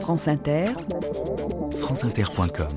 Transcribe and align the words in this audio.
France 0.00 0.28
Inter, 0.28 0.66
franceinter.com 1.72 2.68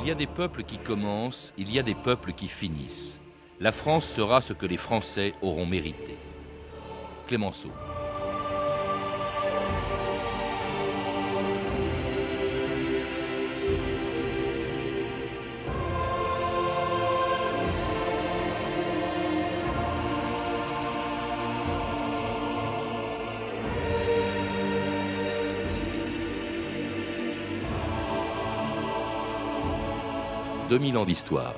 Il 0.00 0.08
y 0.08 0.10
a 0.10 0.14
des 0.14 0.26
peuples 0.26 0.62
qui 0.62 0.78
commencent, 0.78 1.52
il 1.56 1.72
y 1.72 1.78
a 1.78 1.82
des 1.82 1.94
peuples 1.94 2.32
qui 2.32 2.48
finissent. 2.48 3.20
La 3.60 3.72
France 3.72 4.06
sera 4.06 4.40
ce 4.40 4.52
que 4.52 4.66
les 4.66 4.76
Français 4.76 5.32
auront 5.40 5.66
mérité. 5.66 6.18
Clémenceau. 7.26 7.70
«2000 30.72 30.96
ans 30.96 31.04
d'histoire. 31.04 31.54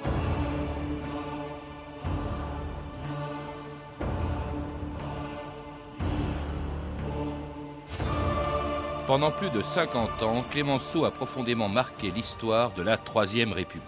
Pendant 9.07 9.31
plus 9.31 9.51
de 9.51 9.63
50 9.63 10.21
ans, 10.25 10.45
Clémenceau 10.51 11.05
a 11.05 11.13
profondément 11.13 11.69
marqué 11.69 12.11
l'histoire 12.11 12.73
de 12.73 12.83
la 12.83 12.97
Troisième 12.97 13.53
République. 13.53 13.85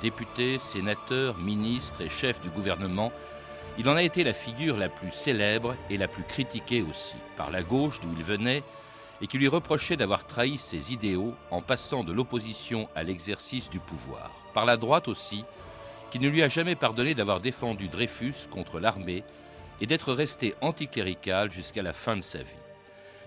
Député, 0.00 0.60
sénateur, 0.60 1.36
ministre 1.38 2.00
et 2.00 2.08
chef 2.08 2.40
du 2.40 2.48
gouvernement, 2.48 3.10
il 3.78 3.88
en 3.88 3.96
a 3.96 4.04
été 4.04 4.22
la 4.22 4.32
figure 4.32 4.76
la 4.76 4.88
plus 4.88 5.10
célèbre 5.10 5.74
et 5.90 5.98
la 5.98 6.06
plus 6.06 6.22
critiquée 6.22 6.82
aussi, 6.82 7.16
par 7.36 7.50
la 7.50 7.64
gauche 7.64 7.98
d'où 7.98 8.14
il 8.16 8.22
venait, 8.22 8.62
et 9.20 9.26
qui 9.26 9.38
lui 9.38 9.48
reprochait 9.48 9.96
d'avoir 9.96 10.24
trahi 10.24 10.56
ses 10.56 10.92
idéaux 10.92 11.34
en 11.50 11.62
passant 11.62 12.04
de 12.04 12.12
l'opposition 12.12 12.88
à 12.94 13.02
l'exercice 13.02 13.70
du 13.70 13.80
pouvoir. 13.80 14.30
Par 14.58 14.66
la 14.66 14.76
droite 14.76 15.06
aussi, 15.06 15.44
qui 16.10 16.18
ne 16.18 16.26
lui 16.26 16.42
a 16.42 16.48
jamais 16.48 16.74
pardonné 16.74 17.14
d'avoir 17.14 17.40
défendu 17.40 17.86
Dreyfus 17.86 18.48
contre 18.50 18.80
l'armée 18.80 19.22
et 19.80 19.86
d'être 19.86 20.12
resté 20.12 20.56
anticlérical 20.60 21.52
jusqu'à 21.52 21.84
la 21.84 21.92
fin 21.92 22.16
de 22.16 22.22
sa 22.22 22.38
vie. 22.38 22.64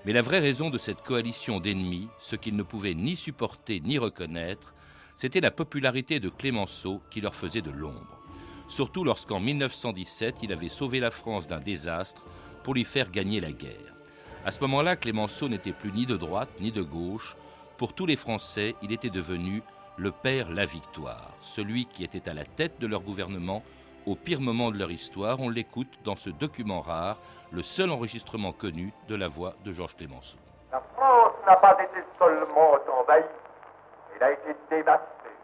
Mais 0.03 0.11
la 0.11 0.21
vraie 0.21 0.41
raison 0.41 0.69
de 0.69 0.77
cette 0.77 1.01
coalition 1.03 1.61
d'ennemis, 1.61 2.09
ce 2.19 2.35
qu'ils 2.35 2.57
ne 2.57 2.63
pouvaient 2.63 2.95
ni 2.95 3.15
supporter 3.15 3.79
ni 3.79 3.97
reconnaître, 3.97 4.73
c'était 5.15 5.39
la 5.39 5.51
popularité 5.51 6.19
de 6.19 6.27
Clémenceau 6.27 7.01
qui 7.09 7.21
leur 7.21 7.33
faisait 7.33 7.61
de 7.61 7.71
l'ombre. 7.71 8.19
Surtout 8.67 9.05
lorsqu'en 9.05 9.39
1917, 9.39 10.35
il 10.43 10.51
avait 10.51 10.67
sauvé 10.67 10.99
la 10.99 11.11
France 11.11 11.47
d'un 11.47 11.61
désastre 11.61 12.23
pour 12.61 12.73
lui 12.73 12.83
faire 12.83 13.09
gagner 13.09 13.39
la 13.39 13.53
guerre. 13.53 13.95
À 14.43 14.51
ce 14.51 14.59
moment-là, 14.59 14.97
Clémenceau 14.97 15.47
n'était 15.47 15.71
plus 15.71 15.93
ni 15.93 16.05
de 16.05 16.17
droite 16.17 16.49
ni 16.59 16.73
de 16.73 16.81
gauche. 16.81 17.37
Pour 17.77 17.93
tous 17.93 18.05
les 18.05 18.17
Français, 18.17 18.75
il 18.81 18.91
était 18.91 19.09
devenu 19.09 19.63
le 20.01 20.09
père 20.09 20.49
La 20.49 20.65
Victoire, 20.65 21.29
celui 21.41 21.85
qui 21.85 22.03
était 22.03 22.27
à 22.27 22.33
la 22.33 22.43
tête 22.43 22.79
de 22.79 22.87
leur 22.87 23.01
gouvernement 23.01 23.61
au 24.07 24.15
pire 24.15 24.41
moment 24.41 24.71
de 24.71 24.79
leur 24.79 24.89
histoire. 24.89 25.39
On 25.39 25.47
l'écoute 25.47 25.99
dans 26.03 26.15
ce 26.15 26.31
document 26.31 26.81
rare, 26.81 27.19
le 27.51 27.61
seul 27.61 27.91
enregistrement 27.91 28.51
connu 28.51 28.91
de 29.07 29.15
la 29.15 29.27
voix 29.27 29.53
de 29.63 29.71
Georges 29.71 29.95
Clémenceau. 29.95 30.39
La 30.71 30.81
France 30.95 31.33
n'a 31.45 31.55
pas 31.55 31.77
été 31.83 32.03
seulement 32.17 32.71
envahie, 32.99 33.23
elle 34.15 34.23
a 34.23 34.31
été 34.31 34.55
dévastée, 34.71 35.37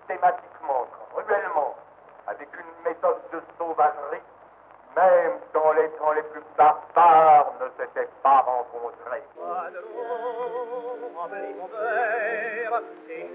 systématiquement, 0.00 0.84
cruellement, 1.12 1.76
avec 2.26 2.48
une 2.58 2.90
méthode 2.90 3.22
de 3.32 3.40
sauvagerie, 3.56 4.26
même 4.96 5.32
dans 5.54 5.72
les 5.72 5.88
temps 5.90 6.12
les 6.12 6.22
plus 6.22 6.42
barbares, 6.56 7.52
ne 7.60 7.68
s'était 7.84 8.08
pas 8.22 8.40
rencontrée. 8.40 9.22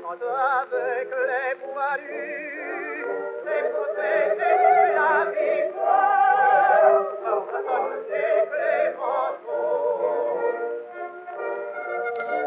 avec 0.10 1.10
les 1.10 1.58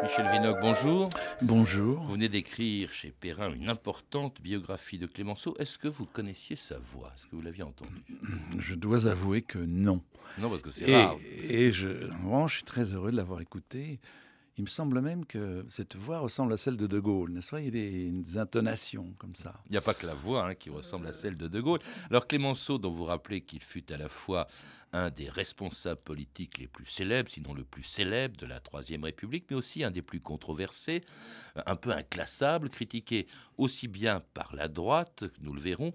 Michel 0.03 0.31
Vinocq, 0.33 0.61
bonjour. 0.61 1.09
Bonjour. 1.43 2.00
Vous 2.03 2.12
venez 2.15 2.28
d'écrire 2.28 2.91
chez 2.93 3.11
Perrin 3.11 3.53
une 3.53 3.69
importante 3.69 4.41
biographie 4.41 4.99
de 4.99 5.06
Clémenceau. 5.06 5.55
Est-ce 5.59 5.78
que 5.78 5.88
vous 5.88 6.06
connaissiez 6.06 6.56
sa 6.56 6.78
voix? 6.78 7.11
Est-ce 7.15 7.27
que 7.27 7.37
vous 7.37 7.43
l'aviez 7.43 7.62
entendue? 7.62 8.03
Je 8.59 8.75
dois 8.75 9.06
avouer 9.06 9.43
que 9.43 9.59
non. 9.59 10.03
Non, 10.39 10.49
parce 10.49 10.62
que 10.62 10.71
c'est 10.71 10.94
rare. 10.94 11.16
et 11.49 11.71
je, 11.72 11.89
vraiment, 11.89 12.47
je 12.47 12.56
suis 12.56 12.65
très 12.65 12.94
heureux 12.94 13.10
de 13.10 13.16
l'avoir 13.16 13.41
écouté. 13.41 14.00
Il 14.60 14.65
me 14.65 14.69
semble 14.69 15.00
même 15.00 15.25
que 15.25 15.65
cette 15.71 15.97
voix 15.97 16.19
ressemble 16.19 16.53
à 16.53 16.59
celle 16.59 16.76
de 16.76 16.87
De 16.87 17.00
Gaulle, 17.00 17.32
n'est-ce 17.32 17.50
pas? 17.50 17.62
Il 17.62 17.65
y 17.65 17.69
a 17.69 17.71
des, 17.71 18.37
intonations 18.37 19.15
comme 19.16 19.34
ça. 19.34 19.54
Il 19.65 19.72
n'y 19.72 19.78
a 19.78 19.81
pas 19.81 19.94
que 19.94 20.06
la 20.06 20.12
voix 20.12 20.48
hein, 20.48 20.54
qui 20.54 20.69
ressemble 20.69 21.06
à 21.06 21.15
celle 21.15 21.38
de 21.38 21.48
De 21.48 21.62
Gaulle. 21.62 21.78
Alors 22.10 22.26
Clémenceau, 22.26 22.76
dont 22.76 22.91
vous 22.91 23.06
rappelez 23.06 23.41
qu'il 23.41 23.62
fut 23.62 23.91
à 23.91 23.97
la 23.97 24.10
fois 24.10 24.48
un 24.93 25.09
des 25.09 25.31
responsables 25.31 26.03
politiques 26.03 26.59
les 26.59 26.66
plus 26.66 26.84
célèbres, 26.84 27.31
sinon 27.31 27.54
le 27.54 27.65
plus 27.65 27.84
célèbre 27.84 28.37
de 28.37 28.44
la 28.44 28.60
Troisième 28.60 29.04
République, 29.04 29.47
mais 29.48 29.56
aussi 29.56 29.82
un 29.82 29.91
des 29.91 30.03
plus 30.03 30.21
controversés, 30.21 31.00
un 31.65 31.77
peu 31.77 31.92
inclassable, 31.92 32.69
critiqué 32.69 33.28
aussi 33.56 33.88
bien 33.88 34.22
par 34.34 34.54
la 34.54 34.69
droite, 34.69 35.25
nous 35.41 35.54
le 35.54 35.60
verrons, 35.62 35.94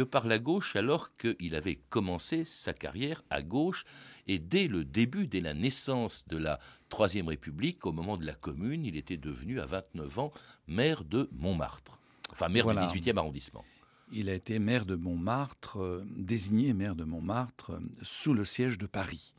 que 0.00 0.04
par 0.04 0.26
la 0.26 0.38
gauche 0.38 0.76
alors 0.76 1.14
qu'il 1.18 1.54
avait 1.54 1.78
commencé 1.90 2.44
sa 2.46 2.72
carrière 2.72 3.22
à 3.28 3.42
gauche 3.42 3.84
et 4.26 4.38
dès 4.38 4.66
le 4.66 4.82
début, 4.82 5.26
dès 5.26 5.42
la 5.42 5.52
naissance 5.52 6.26
de 6.26 6.38
la 6.38 6.58
Troisième 6.88 7.28
République, 7.28 7.84
au 7.84 7.92
moment 7.92 8.16
de 8.16 8.24
la 8.24 8.32
Commune, 8.32 8.86
il 8.86 8.96
était 8.96 9.18
devenu 9.18 9.60
à 9.60 9.66
29 9.66 10.18
ans 10.18 10.32
maire 10.68 11.04
de 11.04 11.28
Montmartre, 11.32 11.98
enfin 12.32 12.48
maire 12.48 12.64
Voilà. 12.64 12.90
du 12.90 12.98
18e 12.98 13.18
arrondissement. 13.18 13.62
Il 14.10 14.30
a 14.30 14.34
été 14.34 14.58
maire 14.58 14.86
de 14.86 14.94
Montmartre, 14.94 15.76
euh, 15.78 16.02
désigné 16.16 16.72
maire 16.72 16.96
de 16.96 17.04
Montmartre 17.04 17.72
euh, 17.72 17.80
sous 18.00 18.32
le 18.32 18.46
siège 18.46 18.78
de 18.78 18.86
Paris. 18.86 19.34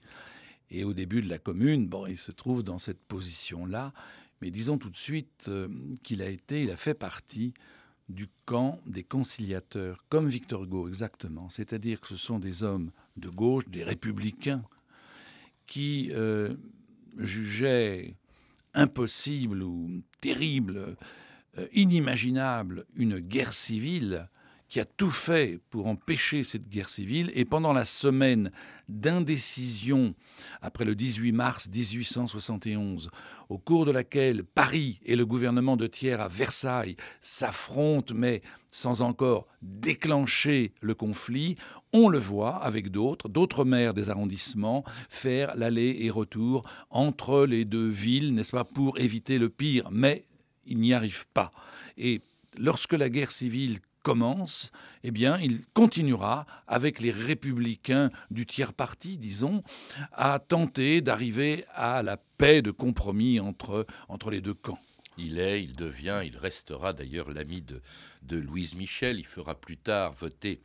Et 0.69 0.83
au 0.83 0.93
début 0.93 1.23
de 1.23 1.27
la 1.29 1.39
commune, 1.39 1.87
bon, 1.87 2.05
il 2.05 2.17
se 2.17 2.31
trouve 2.31 2.61
dans 2.61 2.77
cette 2.77 3.01
position-là, 3.07 3.93
mais 4.41 4.51
disons 4.51 4.77
tout 4.77 4.91
de 4.91 4.97
suite 4.97 5.45
euh, 5.47 5.67
qu'il 6.03 6.21
a 6.21 6.29
été, 6.29 6.61
il 6.61 6.69
a 6.69 6.77
fait 6.77 6.93
partie 6.93 7.55
du 8.11 8.27
camp 8.45 8.79
des 8.85 9.03
conciliateurs, 9.03 10.05
comme 10.09 10.29
Victor 10.29 10.63
Hugo 10.63 10.87
exactement. 10.87 11.49
C'est-à-dire 11.49 11.99
que 12.01 12.07
ce 12.07 12.15
sont 12.15 12.39
des 12.39 12.63
hommes 12.63 12.91
de 13.17 13.29
gauche, 13.29 13.67
des 13.67 13.83
républicains, 13.83 14.63
qui 15.65 16.09
euh, 16.11 16.55
jugeaient 17.17 18.15
impossible 18.73 19.63
ou 19.63 20.01
terrible, 20.21 20.95
euh, 21.57 21.67
inimaginable 21.73 22.85
une 22.95 23.19
guerre 23.19 23.53
civile 23.53 24.29
qui 24.71 24.79
a 24.79 24.85
tout 24.85 25.11
fait 25.11 25.59
pour 25.69 25.87
empêcher 25.87 26.45
cette 26.45 26.69
guerre 26.69 26.87
civile. 26.87 27.29
Et 27.35 27.43
pendant 27.43 27.73
la 27.73 27.83
semaine 27.83 28.51
d'indécision, 28.87 30.15
après 30.61 30.85
le 30.85 30.95
18 30.95 31.33
mars 31.33 31.67
1871, 31.67 33.11
au 33.49 33.57
cours 33.57 33.85
de 33.85 33.91
laquelle 33.91 34.45
Paris 34.45 35.01
et 35.05 35.17
le 35.17 35.25
gouvernement 35.25 35.75
de 35.75 35.87
Thiers 35.87 36.21
à 36.21 36.29
Versailles 36.29 36.95
s'affrontent, 37.21 38.13
mais 38.15 38.41
sans 38.69 39.01
encore 39.01 39.45
déclencher 39.61 40.71
le 40.79 40.95
conflit, 40.95 41.57
on 41.91 42.07
le 42.07 42.19
voit 42.19 42.55
avec 42.55 42.91
d'autres, 42.91 43.27
d'autres 43.27 43.65
maires 43.65 43.93
des 43.93 44.09
arrondissements, 44.09 44.85
faire 45.09 45.53
l'aller 45.57 45.97
et 45.99 46.09
retour 46.09 46.63
entre 46.89 47.45
les 47.45 47.65
deux 47.65 47.89
villes, 47.89 48.33
n'est-ce 48.33 48.53
pas, 48.53 48.63
pour 48.63 48.97
éviter 48.99 49.37
le 49.37 49.49
pire. 49.49 49.91
Mais 49.91 50.23
il 50.65 50.77
n'y 50.77 50.93
arrive 50.93 51.27
pas. 51.33 51.51
Et 51.97 52.21
lorsque 52.57 52.93
la 52.93 53.09
guerre 53.09 53.31
civile 53.31 53.81
commence, 54.03 54.71
eh 55.03 55.11
bien, 55.11 55.39
il 55.39 55.65
continuera 55.73 56.45
avec 56.67 56.99
les 56.99 57.11
républicains 57.11 58.11
du 58.29 58.45
tiers 58.45 58.73
parti, 58.73 59.17
disons, 59.17 59.63
à 60.13 60.39
tenter 60.39 61.01
d'arriver 61.01 61.65
à 61.73 62.03
la 62.03 62.17
paix 62.17 62.61
de 62.61 62.71
compromis 62.71 63.39
entre, 63.39 63.85
entre 64.09 64.31
les 64.31 64.41
deux 64.41 64.53
camps. 64.53 64.79
Il 65.17 65.39
est, 65.39 65.63
il 65.63 65.75
devient, 65.75 66.21
il 66.25 66.37
restera 66.37 66.93
d'ailleurs 66.93 67.31
l'ami 67.31 67.61
de, 67.61 67.81
de 68.23 68.37
Louise 68.37 68.75
Michel. 68.75 69.19
Il 69.19 69.25
fera 69.25 69.55
plus 69.55 69.77
tard 69.77 70.13
voter 70.13 70.61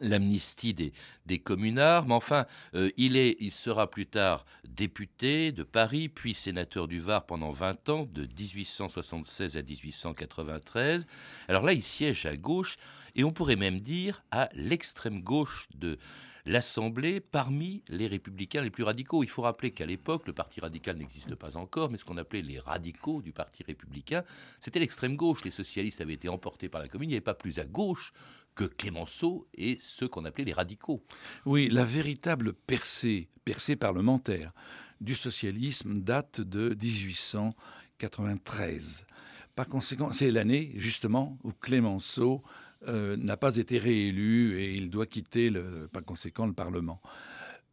l'amnistie 0.00 0.74
des, 0.74 0.92
des 1.26 1.38
communards, 1.38 2.06
mais 2.06 2.14
enfin, 2.14 2.46
euh, 2.74 2.90
il, 2.96 3.16
est, 3.16 3.36
il 3.40 3.52
sera 3.52 3.90
plus 3.90 4.06
tard 4.06 4.44
député 4.68 5.52
de 5.52 5.62
Paris, 5.62 6.08
puis 6.08 6.34
sénateur 6.34 6.88
du 6.88 7.00
Var 7.00 7.26
pendant 7.26 7.50
20 7.50 7.88
ans, 7.88 8.08
de 8.12 8.22
1876 8.22 9.56
à 9.56 9.62
1893. 9.62 11.06
Alors 11.48 11.62
là, 11.62 11.72
il 11.72 11.82
siège 11.82 12.26
à 12.26 12.36
gauche, 12.36 12.76
et 13.16 13.24
on 13.24 13.32
pourrait 13.32 13.56
même 13.56 13.80
dire 13.80 14.22
à 14.30 14.48
l'extrême 14.54 15.22
gauche 15.22 15.68
de 15.74 15.98
l'Assemblée 16.46 17.20
parmi 17.20 17.82
les 17.88 18.06
républicains 18.06 18.62
les 18.62 18.70
plus 18.70 18.84
radicaux. 18.84 19.24
Il 19.24 19.30
faut 19.30 19.42
rappeler 19.42 19.70
qu'à 19.70 19.86
l'époque, 19.86 20.26
le 20.26 20.32
Parti 20.32 20.60
radical 20.60 20.96
n'existe 20.96 21.34
pas 21.34 21.56
encore, 21.56 21.90
mais 21.90 21.98
ce 21.98 22.04
qu'on 22.04 22.16
appelait 22.16 22.42
les 22.42 22.58
radicaux 22.58 23.22
du 23.22 23.32
Parti 23.32 23.62
républicain, 23.62 24.24
c'était 24.60 24.80
l'extrême 24.80 25.16
gauche. 25.16 25.44
Les 25.44 25.50
socialistes 25.50 26.00
avaient 26.00 26.14
été 26.14 26.28
emportés 26.28 26.68
par 26.68 26.80
la 26.80 26.88
commune, 26.88 27.08
il 27.08 27.12
n'y 27.12 27.16
avait 27.16 27.22
pas 27.22 27.34
plus 27.34 27.58
à 27.58 27.64
gauche 27.64 28.12
que 28.54 28.64
Clémenceau 28.64 29.48
et 29.54 29.78
ceux 29.80 30.08
qu'on 30.08 30.24
appelait 30.24 30.44
les 30.44 30.52
radicaux. 30.52 31.02
Oui, 31.46 31.68
la 31.70 31.84
véritable 31.84 32.52
percée, 32.52 33.28
percée 33.44 33.76
parlementaire 33.76 34.52
du 35.00 35.14
socialisme 35.14 36.00
date 36.00 36.40
de 36.40 36.76
1893. 36.80 39.06
Par 39.54 39.68
conséquent, 39.68 40.10
c'est 40.12 40.32
l'année 40.32 40.72
justement 40.76 41.38
où 41.44 41.52
Clémenceau 41.52 42.42
euh, 42.88 43.16
n'a 43.16 43.36
pas 43.36 43.56
été 43.56 43.78
réélu 43.78 44.58
et 44.60 44.74
il 44.74 44.90
doit 44.90 45.06
quitter, 45.06 45.50
par 45.92 46.04
conséquent, 46.04 46.46
le 46.46 46.52
Parlement. 46.52 47.00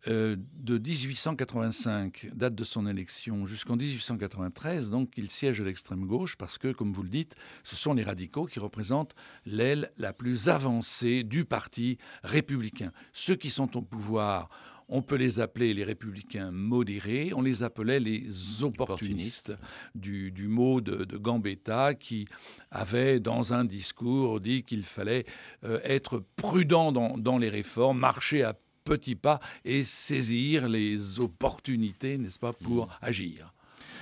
Euh, 0.08 0.36
de 0.56 0.80
1885, 0.80 2.30
date 2.34 2.56
de 2.56 2.63
son 2.63 2.88
élection, 2.88 3.46
jusqu'en 3.46 3.75
1893, 3.75 4.90
donc 4.90 5.12
il 5.16 5.30
siège 5.30 5.62
à 5.62 5.63
l'extrême 5.63 6.08
gauche 6.08 6.38
parce 6.38 6.58
que, 6.58 6.72
comme 6.72 6.92
vous 6.92 7.04
le 7.04 7.10
dites, 7.10 7.36
ce 7.63 7.75
sont 7.75 7.94
les 7.94 8.02
radicaux 8.02 8.46
qui 8.46 8.60
représentent 8.60 9.13
l'aile 9.46 9.92
la 9.98 10.12
plus 10.12 10.50
avancée 10.50 11.24
du 11.24 11.46
parti 11.46 12.00
républicain. 12.24 12.92
Ceux 13.13 13.36
qui 13.36 13.52
sont 13.52 13.78
au 13.78 13.84
pouvoir 13.84 14.50
on 14.91 15.01
peut 15.01 15.15
les 15.15 15.39
appeler 15.39 15.73
les 15.73 15.85
républicains 15.85 16.51
modérés, 16.51 17.31
on 17.33 17.41
les 17.41 17.63
appelait 17.63 17.99
les 17.99 18.27
opportunistes, 18.61 19.53
du, 19.95 20.31
mot 20.47 20.81
de, 20.81 21.17
Gambetta 21.17 21.93
qui 21.95 22.25
avait 22.69 23.19
dans 23.19 23.53
un 23.53 23.63
discours 23.63 24.41
dit 24.41 24.63
qu'il 24.63 24.83
fallait 24.83 25.25
euh, 25.63 25.79
être 25.83 26.23
prudent 26.35 26.91
dans, 26.91 27.38
les 27.38 27.49
réformes, 27.49 27.99
marcher 27.99 28.43
à 28.43 28.57
petits 28.83 29.15
pas 29.15 29.39
et 29.63 29.83
saisir 29.83 30.67
les 30.67 31.19
opportunités, 31.19 32.17
n'est-ce 32.17 32.39
pas, 32.39 32.53
pour 32.53 32.88
mmh. 32.88 32.89
agir. 33.01 33.53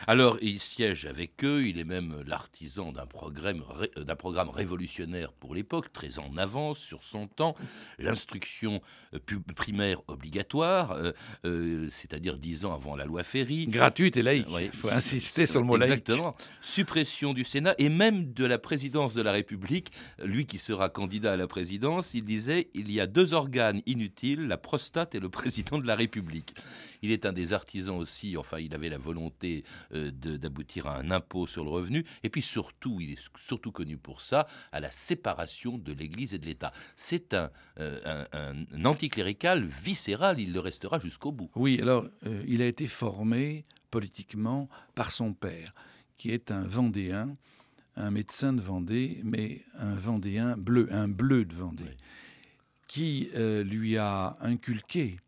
Alors, 0.07 0.38
il 0.42 0.60
siège 0.60 1.06
avec 1.06 1.44
eux, 1.44 1.68
il 1.68 1.80
est 1.80 1.84
même 1.84 2.24
l'artisan 2.25 2.92
d'un 2.92 3.06
programme, 3.06 3.63
d'un 3.98 4.16
programme 4.16 4.50
révolutionnaire 4.50 5.31
pour 5.34 5.56
l'époque, 5.56 5.92
très 5.92 6.19
en 6.19 6.38
avance 6.38 6.80
sur 6.80 7.04
son 7.04 7.28
temps, 7.28 7.56
l'instruction 7.98 8.81
euh, 9.13 9.19
primaire 9.56 10.01
obligatoire, 10.07 10.92
euh, 10.92 11.12
euh, 11.46 11.88
c'est-à-dire 11.92 12.38
dix 12.38 12.66
ans 12.66 12.74
avant 12.74 12.96
la 12.96 13.06
loi 13.06 13.24
Ferry. 13.24 13.68
Gratuite 13.68 14.18
et 14.18 14.22
laïque, 14.22 14.48
il 14.60 14.72
faut 14.72 14.90
insister 14.90 15.46
sur 15.46 15.60
le 15.60 15.66
mot 15.66 15.78
laïque. 15.78 15.92
Exactement. 15.92 16.36
Suppression 16.62 17.34
du 17.34 17.44
Sénat 17.44 17.75
et 17.78 17.90
même 17.90 18.34
de 18.34 18.46
la 18.46 18.57
présidence 18.57 19.13
de 19.13 19.22
la 19.22 19.31
République. 19.31 19.92
Lui 20.24 20.46
qui 20.46 20.57
sera 20.57 20.90
candidat 20.90 21.34
à 21.34 21.38
la 21.38 21.48
présidence, 21.48 22.13
il 22.13 22.24
disait, 22.24 22.69
il 22.74 22.92
y 22.92 23.00
a 23.00 23.07
deux 23.07 23.34
organes 23.34 23.81
inutiles, 23.86 24.48
la 24.48 24.57
prostate 24.57 25.16
et 25.16 25.19
le 25.19 25.30
président 25.30 25.78
de 25.78 25.88
la 25.88 25.96
République. 25.96 26.54
Il 27.01 27.12
est 27.12 27.25
un 27.25 27.34
des 27.34 27.54
artisans 27.54 27.98
aussi, 27.98 28.38
enfin 28.38 28.60
il 28.60 28.74
avait 28.75 28.90
la 28.90 28.98
volonté 28.98 29.63
euh, 29.88 29.88
d'aboutir 29.91 30.88
à 30.88 30.97
un 30.97 31.12
impôt 31.12 31.47
sur 31.47 31.63
le 31.63 31.69
revenu, 31.69 32.03
et 32.24 32.30
puis 32.30 32.41
surtout, 32.41 33.00
il 33.01 33.12
est 33.12 33.30
surtout 33.38 33.71
connu 33.71 33.97
pour 33.97 34.21
ça, 34.21 34.45
à 34.71 34.80
la 34.80 34.91
séparation 34.91 35.77
de 35.77 35.94
l'Église 35.94 36.33
et 36.33 36.39
de 36.39 36.45
l'État. 36.45 36.71
C'est 36.95 37.33
un, 37.33 37.50
euh, 37.80 38.25
un, 38.31 38.86
anticlérical 38.86 39.65
viscéral, 39.65 40.39
il 40.39 40.53
le 40.53 40.59
restera 40.59 41.00
jusqu'au 41.00 41.31
bout. 41.31 41.50
Oui, 41.56 41.80
alors 41.81 42.07
euh, 42.25 42.44
il 42.47 42.62
a 42.62 42.65
été 42.65 42.88
formé 42.88 43.65
politiquement 43.91 44.69
par 44.95 45.12
son 45.12 45.33
père, 45.33 45.74
qui 46.18 46.31
est 46.31 46.51
un 46.51 46.63
Vendéen, 46.63 47.36
un 47.95 48.12
médecin 48.12 48.53
de 48.53 48.62
Vendée, 48.62 49.21
mais 49.24 49.63
un 49.77 49.95
Vendéen 49.95 50.56
bleu, 50.57 50.88
un 50.91 51.07
bleu 51.07 51.45
de 51.45 51.56
Vendée, 51.56 51.97
qui 52.88 53.30
lui 53.36 53.97
a 53.97 54.38
inculqué 54.41 55.19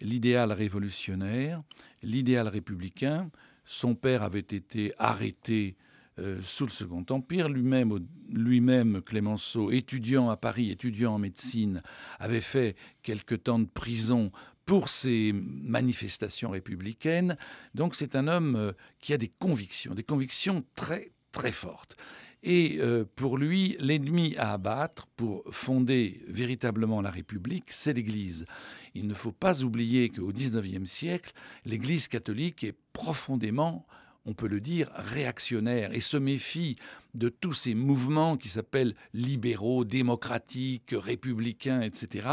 l'idéal 0.00 0.52
révolutionnaire, 0.52 1.62
l'idéal 2.02 2.48
républicain. 2.48 3.30
Son 3.72 3.94
père 3.94 4.24
avait 4.24 4.40
été 4.40 4.92
arrêté 4.98 5.76
euh, 6.18 6.40
sous 6.42 6.66
le 6.66 6.72
Second 6.72 7.06
Empire. 7.08 7.48
Lui-même, 7.48 8.04
lui-même, 8.28 9.00
Clémenceau, 9.00 9.70
étudiant 9.70 10.28
à 10.28 10.36
Paris, 10.36 10.72
étudiant 10.72 11.14
en 11.14 11.18
médecine, 11.20 11.80
avait 12.18 12.40
fait 12.40 12.74
quelque 13.04 13.36
temps 13.36 13.60
de 13.60 13.68
prison 13.68 14.32
pour 14.66 14.88
ses 14.88 15.32
manifestations 15.32 16.50
républicaines. 16.50 17.36
Donc 17.72 17.94
c'est 17.94 18.16
un 18.16 18.26
homme 18.26 18.56
euh, 18.56 18.72
qui 18.98 19.12
a 19.12 19.18
des 19.18 19.28
convictions, 19.28 19.94
des 19.94 20.02
convictions 20.02 20.64
très 20.74 21.12
très 21.30 21.52
fortes. 21.52 21.96
Et 22.42 22.78
euh, 22.80 23.04
pour 23.16 23.36
lui, 23.36 23.76
l'ennemi 23.80 24.34
à 24.38 24.52
abattre 24.52 25.06
pour 25.16 25.44
fonder 25.50 26.22
véritablement 26.26 27.02
la 27.02 27.10
République, 27.10 27.66
c'est 27.68 27.92
l'Église. 27.92 28.46
Il 28.94 29.06
ne 29.06 29.14
faut 29.14 29.32
pas 29.32 29.62
oublier 29.62 30.08
qu'au 30.08 30.32
XIXe 30.32 30.90
siècle, 30.90 31.32
l'Église 31.66 32.08
catholique 32.08 32.64
est 32.64 32.76
profondément 32.92 33.86
on 34.30 34.34
peut 34.34 34.46
le 34.46 34.60
dire, 34.60 34.88
réactionnaire 34.94 35.92
et 35.92 36.00
se 36.00 36.16
méfie 36.16 36.76
de 37.14 37.28
tous 37.28 37.52
ces 37.52 37.74
mouvements 37.74 38.36
qui 38.36 38.48
s'appellent 38.48 38.94
libéraux, 39.12 39.84
démocratiques, 39.84 40.94
républicains, 40.96 41.80
etc., 41.80 42.28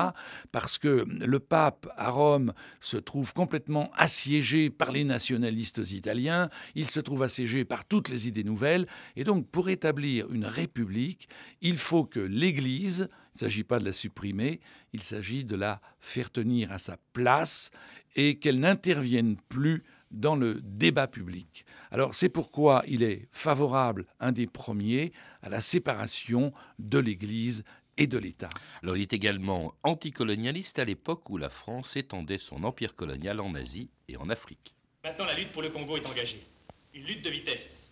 parce 0.52 0.78
que 0.78 1.08
le 1.10 1.40
pape 1.40 1.92
à 1.98 2.12
Rome 2.12 2.54
se 2.82 2.98
trouve 2.98 3.34
complètement 3.34 3.90
assiégé 3.96 4.70
par 4.70 4.92
les 4.92 5.04
nationalistes 5.04 5.92
italiens, 5.92 6.52
il 6.76 6.88
se 6.88 7.00
trouve 7.00 7.24
assiégé 7.24 7.66
par 7.66 7.84
toutes 7.84 8.10
les 8.10 8.28
idées 8.28 8.44
nouvelles, 8.44 8.86
et 9.16 9.24
donc 9.24 9.48
pour 9.48 9.70
établir 9.70 10.32
une 10.32 10.46
république, 10.46 11.28
il 11.62 11.78
faut 11.78 12.04
que 12.04 12.20
l'Église, 12.20 13.10
il 13.10 13.38
ne 13.38 13.40
s'agit 13.40 13.64
pas 13.64 13.80
de 13.80 13.86
la 13.86 13.94
supprimer, 13.94 14.60
il 14.94 15.02
s'agit 15.02 15.44
de 15.44 15.56
la 15.56 15.82
faire 16.00 16.30
tenir 16.30 16.72
à 16.72 16.78
sa 16.78 16.98
place 17.14 17.72
et 18.16 18.38
qu'elle 18.38 18.60
n'intervienne 18.60 19.38
plus 19.50 19.84
dans 20.12 20.36
le 20.36 20.62
débat 20.62 21.08
public. 21.08 21.66
Alors 21.92 22.16
c'est 22.16 22.30
pourquoi 22.30 22.84
il 22.88 23.04
est 23.04 23.28
favorable, 23.32 24.06
un 24.20 24.32
des 24.32 24.48
premiers, 24.48 25.12
à 25.42 25.50
la 25.50 25.62
séparation 25.62 26.54
de 26.80 27.00
l'Église 27.00 27.64
et 27.98 28.08
de 28.08 28.18
l'État. 28.18 28.50
Alors 28.84 28.96
il 28.98 29.02
est 29.02 29.14
également 29.14 29.74
anticolonialiste 29.84 30.80
à 30.80 30.86
l'époque 30.86 31.30
où 31.30 31.38
la 31.38 31.50
France 31.50 31.96
étendait 31.96 32.38
son 32.38 32.64
empire 32.64 32.96
colonial 32.96 33.40
en 33.40 33.54
Asie 33.56 33.90
et 34.08 34.18
en 34.18 34.30
Afrique. 34.30 34.76
Maintenant 35.04 35.26
la 35.26 35.36
lutte 35.36 35.52
pour 35.52 35.62
le 35.62 35.70
Congo 35.70 35.98
est 35.98 36.06
engagée. 36.06 36.46
Une 36.94 37.06
lutte 37.06 37.24
de 37.24 37.30
vitesse. 37.30 37.92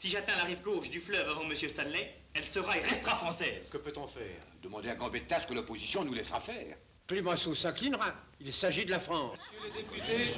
Si 0.00 0.08
j'atteins 0.08 0.36
la 0.36 0.44
rive 0.44 0.62
gauche 0.62 0.90
du 0.90 1.00
fleuve 1.00 1.28
avant 1.28 1.42
M. 1.42 1.56
Stanley, 1.56 2.14
elle 2.34 2.44
sera 2.44 2.76
et 2.76 2.82
restera 2.82 3.16
française. 3.16 3.68
Que 3.68 3.78
peut-on 3.78 4.06
faire? 4.06 4.46
Demander 4.62 4.90
à 4.90 4.94
Gambetta 4.94 5.40
ce 5.40 5.46
que 5.46 5.54
l'opposition 5.54 6.04
nous 6.04 6.14
laissera 6.14 6.40
faire. 6.40 6.76
Clémenceau 7.08 7.54
s'inclinera. 7.54 8.12
Il 8.38 8.52
s'agit 8.52 8.84
de 8.84 8.90
la 8.90 9.00
France. 9.00 9.38
Monsieur 9.64 9.74
les 9.74 9.82
députés, 9.82 10.34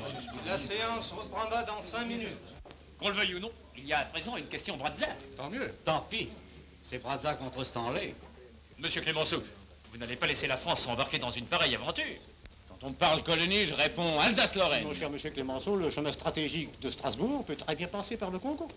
la 0.47 0.57
séance 0.57 1.11
reprendra 1.11 1.65
dans 1.65 1.83
cinq 1.83 2.05
minutes. 2.05 2.29
Qu'on 2.97 3.09
le 3.09 3.15
veuille 3.15 3.35
ou 3.35 3.41
non, 3.41 3.51
il 3.77 3.85
y 3.85 3.93
a 3.93 3.99
à 3.99 4.05
présent 4.05 4.37
une 4.37 4.47
question 4.47 4.77
Brazza. 4.77 5.09
Tant 5.37 5.51
mieux. 5.51 5.75
Tant 5.85 6.07
pis. 6.09 6.29
C'est 6.81 6.99
Brazza 6.99 7.35
contre 7.35 7.65
Stanley. 7.65 8.15
Monsieur 8.79 9.01
Clémenceau, 9.01 9.43
vous 9.91 9.99
n'allez 9.99 10.15
pas 10.15 10.29
laisser 10.29 10.47
la 10.47 10.57
France 10.57 10.83
s'embarquer 10.83 11.19
dans 11.19 11.33
une 11.33 11.47
pareille 11.47 11.75
aventure. 11.75 12.05
Quand 12.69 12.79
on 12.83 12.91
me 12.91 12.95
parle 12.95 13.25
colonie, 13.25 13.65
je 13.65 13.75
réponds 13.75 14.21
Alsace-Lorraine. 14.21 14.85
Mon 14.85 14.95
cher 14.95 15.11
monsieur 15.11 15.31
Clémenceau, 15.31 15.75
le 15.75 15.91
chemin 15.91 16.13
stratégique 16.13 16.79
de 16.81 16.89
Strasbourg 16.89 17.45
peut 17.45 17.57
très 17.57 17.75
bien 17.75 17.89
passer 17.89 18.17
par 18.17 18.31
le 18.31 18.39
Congo. 18.39 18.69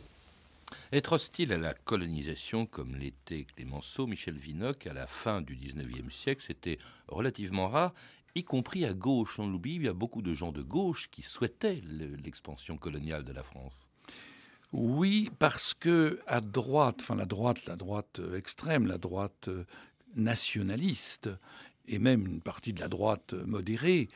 Être 0.92 1.14
hostile 1.14 1.54
à 1.54 1.58
la 1.58 1.74
colonisation, 1.74 2.66
comme 2.66 2.96
l'était 2.96 3.46
Clémenceau, 3.46 4.08
Michel 4.08 4.38
Vinocq, 4.38 4.88
à 4.88 4.94
la 4.94 5.08
fin 5.08 5.42
du 5.42 5.56
XIXe 5.56 6.14
siècle, 6.14 6.44
c'était 6.46 6.78
relativement 7.08 7.70
rare, 7.70 7.94
y 8.36 8.44
compris 8.44 8.86
à 8.86 8.94
gauche. 8.94 9.40
On 9.40 9.48
l'oublie, 9.48 9.76
il 9.76 9.84
y 9.84 9.88
a 9.88 9.94
beaucoup 9.94 10.22
de 10.22 10.34
gens 10.34 10.52
de 10.52 10.62
gauche 10.62 11.10
qui 11.12 11.22
souhaitaient 11.22 11.82
l'expansion 12.24 12.78
coloniale 12.78 13.24
de 13.24 13.34
la 13.34 13.44
France. 13.44 13.88
Oui, 14.72 15.30
parce 15.38 15.76
que 15.76 16.20
à 16.26 16.42
droite, 16.42 16.98
enfin 17.02 17.16
la 17.16 17.26
droite, 17.26 17.66
la 17.68 17.76
droite 17.76 18.20
extrême, 18.36 18.88
la 18.88 18.98
droite 18.98 19.50
nationaliste, 20.16 21.30
et 21.88 22.00
même 22.00 22.26
une 22.26 22.42
partie 22.42 22.74
de 22.74 22.80
la 22.80 22.88
droite 22.88 23.34
modérée, 23.34 24.10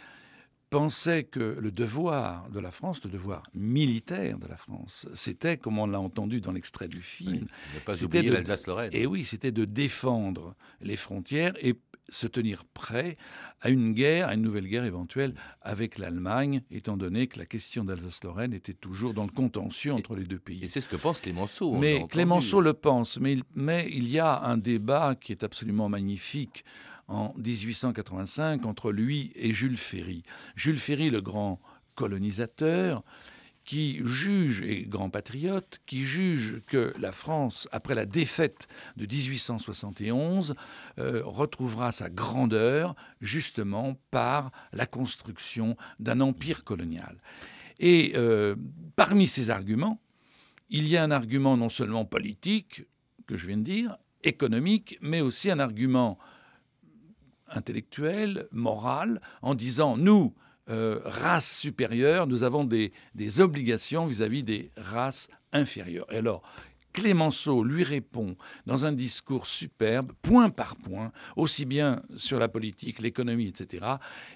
pensait 0.69 1.23
que 1.23 1.57
le 1.59 1.71
devoir 1.71 2.49
de 2.49 2.59
la 2.59 2.71
France, 2.71 3.03
le 3.03 3.09
devoir 3.09 3.43
militaire 3.53 4.37
de 4.37 4.47
la 4.47 4.57
France, 4.57 5.07
c'était, 5.13 5.57
comme 5.57 5.79
on 5.79 5.87
l'a 5.87 5.99
entendu 5.99 6.41
dans 6.41 6.51
l'extrait 6.51 6.87
du 6.87 7.01
film, 7.01 7.47
c'était 7.93 8.21
l'Alsace-Lorraine. 8.21 8.91
Et 8.93 9.05
oui, 9.05 9.25
c'était 9.25 9.51
de 9.51 9.65
défendre 9.65 10.55
les 10.81 10.95
frontières 10.95 11.53
et 11.61 11.75
se 12.09 12.27
tenir 12.27 12.63
prêt 12.63 13.17
à 13.61 13.69
une 13.69 13.93
guerre, 13.93 14.29
à 14.29 14.33
une 14.33 14.41
nouvelle 14.41 14.67
guerre 14.67 14.85
éventuelle 14.85 15.33
avec 15.61 15.97
l'Allemagne, 15.97 16.61
étant 16.71 16.95
donné 16.95 17.27
que 17.27 17.37
la 17.37 17.45
question 17.45 17.83
d'Alsace-Lorraine 17.83 18.53
était 18.53 18.73
toujours 18.73 19.13
dans 19.13 19.25
le 19.25 19.31
contentieux 19.31 19.93
entre 19.93 20.15
les 20.15 20.23
deux 20.23 20.39
pays. 20.39 20.63
Et 20.63 20.67
c'est 20.67 20.81
ce 20.81 20.89
que 20.89 20.95
pense 20.95 21.19
Clémenceau. 21.19 21.75
Mais 21.75 22.05
Clémenceau 22.07 22.61
le 22.61 22.73
pense, 22.73 23.19
mais 23.19 23.37
mais 23.55 23.89
il 23.91 24.09
y 24.09 24.19
a 24.19 24.41
un 24.43 24.57
débat 24.57 25.15
qui 25.19 25.31
est 25.31 25.43
absolument 25.43 25.89
magnifique 25.89 26.63
en 27.07 27.33
1885 27.37 28.65
entre 28.65 28.91
lui 28.91 29.31
et 29.35 29.53
Jules 29.53 29.77
Ferry. 29.77 30.23
Jules 30.55 30.79
Ferry, 30.79 31.09
le 31.09 31.21
grand 31.21 31.59
colonisateur, 31.95 33.03
qui 33.67 33.99
juge, 34.05 34.61
et 34.61 34.85
grand 34.87 35.09
patriote, 35.09 35.81
qui 35.85 36.05
juge 36.05 36.61
que 36.67 36.93
la 36.97 37.11
France, 37.11 37.67
après 37.73 37.95
la 37.95 38.05
défaite 38.05 38.69
de 38.95 39.05
1871, 39.05 40.55
euh, 40.99 41.21
retrouvera 41.25 41.91
sa 41.91 42.09
grandeur 42.09 42.95
justement 43.19 43.99
par 44.09 44.51
la 44.71 44.85
construction 44.85 45.75
d'un 45.99 46.21
empire 46.21 46.63
colonial. 46.63 47.17
Et 47.79 48.13
euh, 48.15 48.55
parmi 48.95 49.27
ces 49.27 49.49
arguments, 49.49 49.99
il 50.69 50.87
y 50.87 50.95
a 50.95 51.03
un 51.03 51.11
argument 51.11 51.57
non 51.57 51.69
seulement 51.69 52.05
politique, 52.05 52.85
que 53.27 53.35
je 53.35 53.47
viens 53.47 53.57
de 53.57 53.63
dire, 53.63 53.97
économique, 54.23 54.97
mais 55.01 55.19
aussi 55.19 55.51
un 55.51 55.59
argument 55.59 56.17
intellectuel, 57.49 58.47
moral, 58.51 59.21
en 59.41 59.55
disant, 59.55 59.97
nous, 59.97 60.33
euh, 60.69 60.99
race 61.05 61.59
supérieure, 61.59 62.27
nous 62.27 62.43
avons 62.43 62.65
des, 62.65 62.91
obligations 63.39 64.05
vis-à-vis 64.05 64.43
des 64.43 64.71
races 64.75 65.29
inférieures. 65.53 66.07
Et 66.11 66.17
alors, 66.17 66.41
Clémenceau 66.91 67.63
lui 67.63 67.83
répond 67.83 68.35
dans 68.65 68.85
un 68.85 68.91
discours 68.91 69.45
superbe, 69.45 70.13
point 70.23 70.49
par 70.49 70.75
point, 70.75 71.11
aussi 71.35 71.63
bien 71.65 72.01
sur 72.17 72.39
la 72.39 72.47
politique, 72.47 72.99
l'économie, 72.99 73.47
etc. 73.47 73.85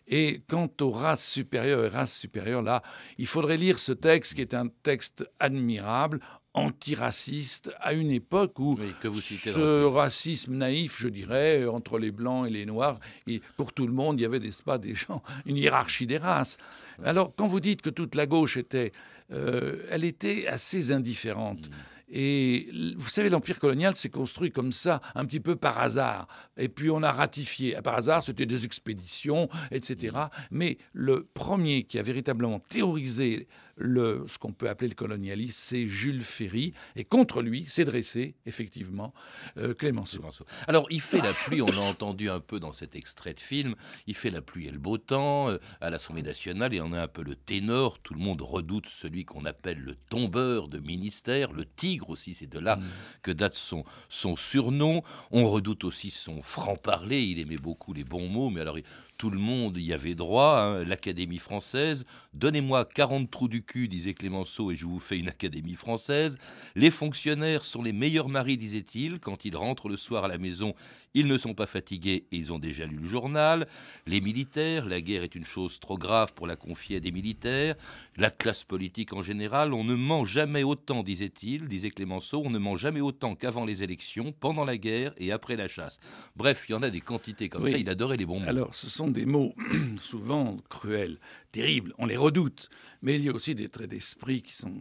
Et 0.07 0.43
quant 0.47 0.69
aux 0.81 0.91
races 0.91 1.25
supérieures 1.25 1.85
et 1.85 1.89
races 1.89 2.15
supérieures, 2.15 2.61
là, 2.61 2.83
il 3.17 3.25
faudrait 3.25 3.57
lire 3.57 3.79
ce 3.79 3.91
texte 3.91 4.35
qui 4.35 4.41
est 4.41 4.53
un 4.53 4.67
texte 4.83 5.27
admirable 5.39 6.19
antiraciste 6.53 7.71
à 7.79 7.93
une 7.93 8.11
époque 8.11 8.59
où 8.59 8.77
ce 9.03 9.85
racisme 9.85 10.55
naïf, 10.55 10.97
je 10.99 11.07
dirais, 11.07 11.65
entre 11.65 11.97
les 11.97 12.11
blancs 12.11 12.47
et 12.47 12.49
les 12.49 12.65
noirs, 12.65 12.99
et 13.27 13.41
pour 13.57 13.73
tout 13.73 13.87
le 13.87 13.93
monde, 13.93 14.19
il 14.19 14.23
y 14.23 14.25
avait 14.25 14.39
des 14.39 14.51
pas 14.65 14.77
des 14.77 14.95
gens, 14.95 15.23
une 15.45 15.57
hiérarchie 15.57 16.07
des 16.07 16.17
races. 16.17 16.57
Alors, 17.03 17.33
quand 17.35 17.47
vous 17.47 17.59
dites 17.59 17.81
que 17.81 17.89
toute 17.89 18.15
la 18.15 18.25
gauche 18.25 18.57
était, 18.57 18.91
euh, 19.31 19.83
elle 19.89 20.03
était 20.03 20.47
assez 20.47 20.91
indifférente. 20.91 21.69
Mm. 21.69 21.73
Et 22.13 22.67
vous 22.97 23.07
savez, 23.07 23.29
l'empire 23.29 23.57
colonial 23.59 23.95
s'est 23.95 24.09
construit 24.09 24.51
comme 24.51 24.73
ça, 24.73 24.99
un 25.15 25.23
petit 25.23 25.39
peu 25.39 25.55
par 25.55 25.79
hasard. 25.79 26.27
Et 26.57 26.67
puis 26.67 26.89
on 26.89 27.01
a 27.03 27.11
ratifié. 27.11 27.77
Par 27.81 27.95
hasard, 27.95 28.21
c'était 28.21 28.45
des 28.45 28.65
expéditions, 28.65 29.47
etc. 29.71 30.17
Mm. 30.17 30.27
Mais 30.51 30.77
le 30.91 31.23
premier 31.33 31.83
qui 31.83 31.97
a 31.97 32.03
véritablement 32.03 32.59
théorisé 32.59 33.47
le, 33.81 34.25
ce 34.27 34.37
qu'on 34.37 34.53
peut 34.53 34.69
appeler 34.69 34.89
le 34.89 34.95
colonialisme, 34.95 35.55
c'est 35.55 35.87
Jules 35.87 36.23
Ferry. 36.23 36.73
Et 36.95 37.03
contre 37.03 37.41
lui 37.41 37.65
s'est 37.65 37.85
dressé, 37.85 38.35
effectivement, 38.45 39.13
euh, 39.57 39.73
Clémenceau. 39.73 40.21
Alors, 40.67 40.87
il 40.89 41.01
fait 41.01 41.21
la 41.21 41.33
pluie, 41.33 41.61
on 41.61 41.71
l'a 41.71 41.81
entendu 41.81 42.29
un 42.29 42.39
peu 42.39 42.59
dans 42.59 42.73
cet 42.73 42.95
extrait 42.95 43.33
de 43.33 43.39
film, 43.39 43.75
il 44.07 44.15
fait 44.15 44.29
la 44.29 44.41
pluie 44.41 44.67
et 44.67 44.71
le 44.71 44.79
beau 44.79 44.97
temps 44.97 45.49
euh, 45.49 45.57
à 45.81 45.89
l'Assemblée 45.89 46.23
nationale, 46.23 46.73
et 46.73 46.81
on 46.81 46.93
a 46.93 47.01
un 47.01 47.07
peu 47.07 47.23
le 47.23 47.35
ténor. 47.35 47.99
Tout 47.99 48.13
le 48.13 48.19
monde 48.19 48.41
redoute 48.41 48.87
celui 48.87 49.25
qu'on 49.25 49.45
appelle 49.45 49.79
le 49.79 49.95
tombeur 50.09 50.67
de 50.67 50.79
ministère, 50.79 51.51
le 51.51 51.65
tigre 51.65 52.09
aussi, 52.09 52.33
c'est 52.33 52.47
de 52.47 52.59
là 52.59 52.77
mm. 52.77 52.83
que 53.23 53.31
date 53.31 53.55
son, 53.55 53.83
son 54.09 54.35
surnom. 54.35 55.03
On 55.31 55.49
redoute 55.49 55.83
aussi 55.83 56.11
son 56.11 56.41
franc-parler, 56.41 57.21
il 57.21 57.39
aimait 57.39 57.57
beaucoup 57.57 57.93
les 57.93 58.03
bons 58.03 58.27
mots, 58.27 58.49
mais 58.49 58.61
alors 58.61 58.77
tout 59.21 59.29
le 59.29 59.37
monde 59.37 59.77
y 59.77 59.93
avait 59.93 60.15
droit, 60.15 60.57
hein. 60.57 60.83
l'Académie 60.83 61.37
française. 61.37 62.05
Donnez-moi 62.33 62.85
40 62.85 63.29
trous 63.29 63.47
du 63.47 63.61
cul, 63.61 63.87
disait 63.87 64.15
Clémenceau, 64.15 64.71
et 64.71 64.75
je 64.75 64.87
vous 64.87 64.97
fais 64.97 65.19
une 65.19 65.29
Académie 65.29 65.75
française. 65.75 66.39
Les 66.75 66.89
fonctionnaires 66.89 67.63
sont 67.63 67.83
les 67.83 67.93
meilleurs 67.93 68.29
maris, 68.29 68.57
disait-il. 68.57 69.19
Quand 69.19 69.45
ils 69.45 69.55
rentrent 69.55 69.89
le 69.89 69.97
soir 69.97 70.25
à 70.25 70.27
la 70.27 70.39
maison, 70.39 70.73
ils 71.13 71.27
ne 71.27 71.37
sont 71.37 71.53
pas 71.53 71.67
fatigués 71.67 72.25
et 72.31 72.37
ils 72.37 72.51
ont 72.51 72.57
déjà 72.57 72.87
lu 72.87 72.97
le 72.97 73.07
journal. 73.07 73.67
Les 74.07 74.21
militaires, 74.21 74.87
la 74.87 75.01
guerre 75.01 75.21
est 75.21 75.35
une 75.35 75.45
chose 75.45 75.79
trop 75.79 75.99
grave 75.99 76.33
pour 76.33 76.47
la 76.47 76.55
confier 76.55 76.97
à 76.97 76.99
des 76.99 77.11
militaires. 77.11 77.75
La 78.17 78.31
classe 78.31 78.63
politique 78.63 79.13
en 79.13 79.21
général, 79.21 79.75
on 79.75 79.83
ne 79.83 79.93
ment 79.93 80.25
jamais 80.25 80.63
autant, 80.63 81.03
disait-il, 81.03 81.67
disait 81.67 81.91
Clémenceau, 81.91 82.41
on 82.43 82.49
ne 82.49 82.57
ment 82.57 82.75
jamais 82.75 83.01
autant 83.01 83.35
qu'avant 83.35 83.65
les 83.65 83.83
élections, 83.83 84.33
pendant 84.39 84.65
la 84.65 84.77
guerre 84.77 85.13
et 85.17 85.31
après 85.31 85.57
la 85.57 85.67
chasse. 85.67 85.99
Bref, 86.35 86.65
il 86.67 86.71
y 86.71 86.75
en 86.75 86.81
a 86.81 86.89
des 86.89 87.01
quantités 87.01 87.49
comme 87.49 87.67
ça, 87.67 87.77
il 87.77 87.87
adorait 87.87 88.17
les 88.17 88.25
bons 88.25 88.39
mots. 88.39 88.49
Alors, 88.49 88.73
ce 88.73 88.89
sont 88.89 89.10
des 89.11 89.25
mots 89.25 89.53
souvent 89.97 90.57
cruels, 90.69 91.19
terribles, 91.51 91.93
on 91.97 92.05
les 92.05 92.17
redoute, 92.17 92.69
mais 93.01 93.15
il 93.15 93.23
y 93.23 93.29
a 93.29 93.33
aussi 93.33 93.55
des 93.55 93.69
traits 93.69 93.89
d'esprit 93.89 94.41
qui 94.41 94.55
sont 94.55 94.73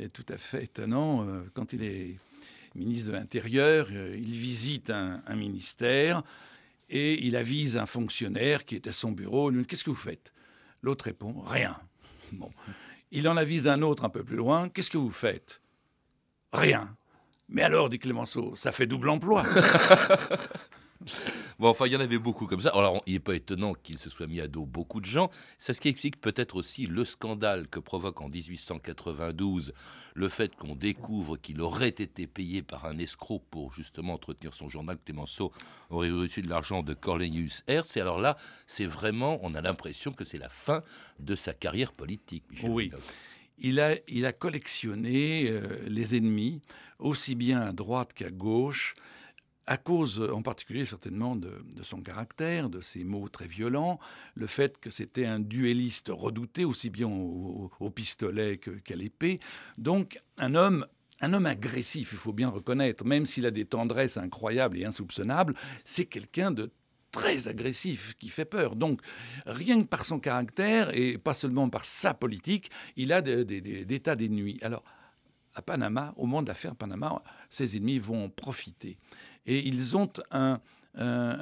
euh, 0.00 0.08
tout 0.12 0.26
à 0.28 0.38
fait 0.38 0.64
étonnants. 0.64 1.26
Euh, 1.28 1.42
quand 1.54 1.72
il 1.72 1.82
est 1.82 2.16
ministre 2.74 3.08
de 3.08 3.12
l'Intérieur, 3.12 3.88
euh, 3.90 4.16
il 4.16 4.30
visite 4.30 4.90
un, 4.90 5.20
ministère 5.34 6.22
et 6.88 7.24
il 7.26 7.36
avise 7.36 7.76
un 7.76 7.86
fonctionnaire 7.86 8.64
qui 8.64 8.74
est 8.74 8.86
à 8.86 8.92
son 8.92 9.12
bureau. 9.12 9.50
Qu'est-ce 9.64 9.84
que 9.84 9.90
vous 9.90 9.96
faites? 9.96 10.32
L'autre 10.82 11.06
répond 11.06 11.40
Rien. 11.40 11.78
Bon. 12.32 12.50
Il 13.12 13.28
en 13.28 13.36
avise 13.36 13.68
un 13.68 13.82
autre 13.82 14.04
un 14.04 14.08
peu 14.08 14.24
plus 14.24 14.36
loin. 14.36 14.68
Qu'est-ce 14.68 14.90
que 14.90 14.98
vous 14.98 15.12
faites? 15.12 15.60
Rien. 16.52 16.96
Mais 17.48 17.62
alors, 17.62 17.88
dit 17.88 18.00
Clémenceau, 18.00 18.56
ça 18.56 18.72
fait 18.72 18.86
double 18.86 19.08
emploi. 19.08 19.44
Bon, 21.58 21.68
enfin, 21.68 21.86
il 21.86 21.92
y 21.92 21.96
en 21.96 22.00
avait 22.00 22.18
beaucoup 22.18 22.46
comme 22.46 22.60
ça. 22.60 22.68
Alors, 22.70 23.02
il 23.06 23.14
n'est 23.14 23.20
pas 23.20 23.34
étonnant 23.34 23.72
qu'il 23.72 23.98
se 23.98 24.10
soit 24.10 24.26
mis 24.26 24.40
à 24.40 24.48
dos 24.48 24.66
beaucoup 24.66 25.00
de 25.00 25.06
gens. 25.06 25.30
C'est 25.58 25.72
ce 25.72 25.80
qui 25.80 25.88
explique 25.88 26.20
peut-être 26.20 26.56
aussi 26.56 26.86
le 26.86 27.04
scandale 27.06 27.66
que 27.68 27.78
provoque 27.78 28.20
en 28.20 28.28
1892 28.28 29.72
le 30.14 30.28
fait 30.28 30.54
qu'on 30.54 30.74
découvre 30.74 31.36
qu'il 31.36 31.60
aurait 31.60 31.88
été 31.88 32.26
payé 32.26 32.62
par 32.62 32.84
un 32.84 32.98
escroc 32.98 33.42
pour 33.50 33.72
justement 33.72 34.14
entretenir 34.14 34.52
son 34.52 34.68
journal. 34.68 34.98
Clémenceau 35.04 35.52
aurait 35.90 36.10
reçu 36.10 36.42
de 36.42 36.48
l'argent 36.48 36.82
de 36.82 36.94
Cornelius 36.94 37.62
Hertz. 37.66 37.96
Et 37.96 38.00
alors 38.00 38.18
là, 38.18 38.36
c'est 38.66 38.86
vraiment, 38.86 39.38
on 39.42 39.54
a 39.54 39.60
l'impression 39.60 40.12
que 40.12 40.24
c'est 40.24 40.38
la 40.38 40.48
fin 40.50 40.82
de 41.20 41.34
sa 41.34 41.54
carrière 41.54 41.92
politique, 41.92 42.44
Michel 42.50 42.70
Oui. 42.70 42.90
Il 43.58 43.80
a, 43.80 43.94
il 44.06 44.26
a, 44.26 44.34
collectionné 44.34 45.48
euh, 45.48 45.78
les 45.86 46.14
ennemis, 46.14 46.60
aussi 46.98 47.34
bien 47.34 47.62
à 47.62 47.72
droite 47.72 48.12
qu'à 48.12 48.30
gauche 48.30 48.92
à 49.66 49.76
cause 49.76 50.20
en 50.20 50.42
particulier 50.42 50.86
certainement 50.86 51.36
de, 51.36 51.50
son 51.82 52.00
caractère, 52.00 52.70
de 52.70 52.80
ses 52.80 53.04
mots 53.04 53.28
très 53.28 53.46
violents, 53.46 53.98
le 54.34 54.46
fait 54.46 54.78
que 54.78 54.90
c'était 54.90 55.26
un 55.26 55.40
duelliste 55.40 56.10
redouté 56.12 56.64
aussi 56.64 56.90
bien 56.90 57.08
au, 57.08 57.90
pistolet 57.94 58.58
qu'à 58.58 58.96
l'épée. 58.96 59.38
Donc 59.78 60.18
un 60.38 60.54
homme 60.54 60.86
un 61.22 61.32
homme 61.32 61.46
agressif, 61.46 62.10
il 62.12 62.18
faut 62.18 62.34
bien 62.34 62.48
le 62.48 62.56
reconnaître, 62.56 63.06
même 63.06 63.24
s'il 63.24 63.46
a 63.46 63.50
des 63.50 63.64
tendresses 63.64 64.18
incroyables 64.18 64.76
et 64.78 64.84
insoupçonnables, 64.84 65.54
c'est 65.82 66.04
quelqu'un 66.04 66.50
de 66.50 66.70
très 67.10 67.48
agressif, 67.48 68.14
qui 68.18 68.28
fait 68.28 68.44
peur. 68.44 68.76
Donc, 68.76 69.00
rien 69.46 69.82
que 69.82 69.86
par 69.86 70.04
son 70.04 70.20
caractère, 70.20 70.94
et 70.94 71.16
pas 71.16 71.32
seulement 71.32 71.70
par 71.70 71.86
sa 71.86 72.12
politique, 72.12 72.70
il 72.96 73.12
a 73.12 73.22
des, 73.22 74.00
tas 74.00 74.16
d'ennemis. 74.16 74.58
Alors, 74.60 74.84
à 75.56 75.62
Panama, 75.62 76.12
au 76.16 76.26
moment 76.26 76.42
de 76.42 76.48
l'affaire 76.48 76.76
Panama, 76.76 77.22
ses 77.50 77.76
ennemis 77.76 77.98
vont 77.98 78.28
profiter. 78.28 78.98
Et 79.46 79.66
ils 79.66 79.96
ont 79.96 80.12
un, 80.30 80.60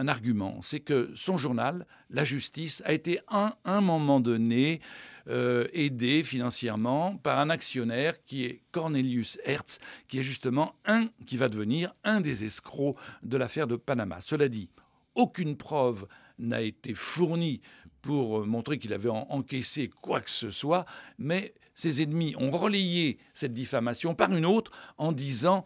argument, 0.08 0.60
c'est 0.62 0.80
que 0.80 1.12
son 1.14 1.36
journal, 1.36 1.86
La 2.10 2.24
Justice, 2.24 2.82
a 2.86 2.92
été 2.92 3.20
à 3.28 3.56
un 3.64 3.80
moment 3.80 4.18
donné 4.18 4.80
euh, 5.28 5.68
aidé 5.72 6.24
financièrement 6.24 7.16
par 7.16 7.38
un 7.38 7.50
actionnaire 7.50 8.24
qui 8.24 8.44
est 8.44 8.62
Cornelius 8.72 9.38
Hertz, 9.44 9.78
qui 10.08 10.18
est 10.18 10.24
justement 10.24 10.74
un 10.86 11.08
qui 11.26 11.36
va 11.36 11.48
devenir 11.48 11.94
un 12.02 12.20
des 12.20 12.44
escrocs 12.44 12.96
de 13.22 13.36
l'affaire 13.36 13.68
de 13.68 13.76
Panama. 13.76 14.20
Cela 14.20 14.48
dit, 14.48 14.70
aucune 15.14 15.56
preuve 15.56 16.06
n'a 16.38 16.60
été 16.60 16.92
fournie 16.92 17.60
pour 18.02 18.44
montrer 18.46 18.78
qu'il 18.78 18.92
avait 18.92 19.08
encaissé 19.08 19.88
quoi 20.02 20.20
que 20.20 20.30
ce 20.30 20.50
soit, 20.50 20.84
mais 21.16 21.54
ses 21.74 22.02
ennemis 22.02 22.34
ont 22.38 22.50
relayé 22.50 23.18
cette 23.34 23.52
diffamation 23.52 24.14
par 24.14 24.32
une 24.32 24.46
autre 24.46 24.70
en 24.98 25.12
disant 25.12 25.64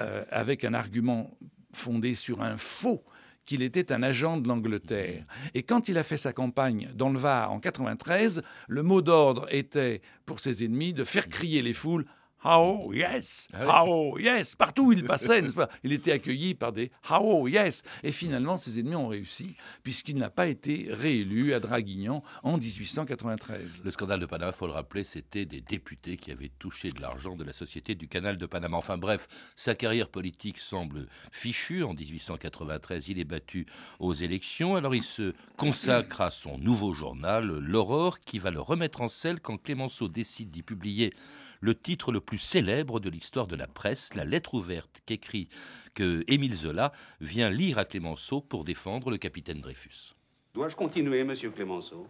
euh, 0.00 0.24
avec 0.30 0.64
un 0.64 0.74
argument 0.74 1.36
fondé 1.72 2.14
sur 2.14 2.42
un 2.42 2.56
faux 2.56 3.04
qu'il 3.44 3.62
était 3.62 3.92
un 3.92 4.02
agent 4.02 4.38
de 4.38 4.48
l'Angleterre. 4.48 5.24
Et 5.54 5.62
quand 5.62 5.88
il 5.88 5.98
a 5.98 6.02
fait 6.02 6.16
sa 6.16 6.32
campagne 6.32 6.90
dans 6.94 7.10
le 7.10 7.18
Var 7.18 7.52
en 7.52 7.60
93, 7.60 8.42
le 8.68 8.82
mot 8.82 9.02
d'ordre 9.02 9.46
était 9.50 10.02
pour 10.26 10.40
ses 10.40 10.64
ennemis 10.64 10.92
de 10.92 11.04
faire 11.04 11.28
crier 11.28 11.62
les 11.62 11.72
foules 11.72 12.06
Oh 12.44 12.92
yes, 12.92 13.48
oh 13.66 14.16
yes, 14.20 14.54
partout 14.54 14.86
où 14.88 14.92
il 14.92 15.04
passait, 15.04 15.42
n'est-ce 15.42 15.56
pas 15.56 15.68
Il 15.82 15.92
était 15.92 16.12
accueilli 16.12 16.54
par 16.54 16.72
des 16.72 16.92
oh 17.10 17.48
yes. 17.48 17.82
Et 18.04 18.12
finalement, 18.12 18.56
ses 18.56 18.78
ennemis 18.78 18.94
ont 18.94 19.08
réussi, 19.08 19.56
puisqu'il 19.82 20.16
n'a 20.16 20.30
pas 20.30 20.46
été 20.46 20.88
réélu 20.90 21.54
à 21.54 21.60
Draguignan 21.60 22.22
en 22.44 22.58
1893. 22.58 23.82
Le 23.84 23.90
scandale 23.90 24.20
de 24.20 24.26
Panama, 24.26 24.52
il 24.54 24.58
faut 24.58 24.66
le 24.66 24.74
rappeler, 24.74 25.02
c'était 25.02 25.44
des 25.44 25.60
députés 25.60 26.16
qui 26.16 26.30
avaient 26.30 26.52
touché 26.58 26.90
de 26.90 27.00
l'argent 27.00 27.36
de 27.36 27.42
la 27.42 27.52
Société 27.52 27.94
du 27.94 28.06
Canal 28.06 28.36
de 28.36 28.46
Panama. 28.46 28.76
Enfin 28.76 28.98
bref, 28.98 29.26
sa 29.56 29.74
carrière 29.74 30.08
politique 30.08 30.58
semble 30.58 31.06
fichue. 31.32 31.82
En 31.82 31.94
1893, 31.94 33.08
il 33.08 33.18
est 33.18 33.24
battu 33.24 33.66
aux 33.98 34.14
élections. 34.14 34.76
Alors 34.76 34.94
il 34.94 35.02
se 35.02 35.34
consacre 35.56 36.20
à 36.20 36.30
son 36.30 36.58
nouveau 36.58 36.92
journal, 36.92 37.46
L'Aurore, 37.46 38.20
qui 38.20 38.38
va 38.38 38.50
le 38.50 38.60
remettre 38.60 39.00
en 39.00 39.08
selle 39.08 39.40
quand 39.40 39.56
Clémenceau 39.56 40.08
décide 40.08 40.50
d'y 40.50 40.62
publier 40.62 41.12
le 41.60 41.74
titre 41.74 42.12
le 42.12 42.20
plus 42.20 42.38
célèbre 42.38 43.00
de 43.00 43.10
l'histoire 43.10 43.46
de 43.46 43.56
la 43.56 43.66
presse, 43.66 44.14
la 44.14 44.24
lettre 44.24 44.54
ouverte 44.54 45.00
qu'écrit 45.06 45.48
que 45.94 46.24
Émile 46.28 46.54
Zola 46.54 46.92
vient 47.20 47.50
lire 47.50 47.78
à 47.78 47.84
Clémenceau 47.84 48.40
pour 48.40 48.64
défendre 48.64 49.10
le 49.10 49.16
capitaine 49.16 49.60
Dreyfus. 49.60 50.14
Dois-je 50.54 50.76
continuer, 50.76 51.24
monsieur 51.24 51.50
Clémenceau? 51.50 52.06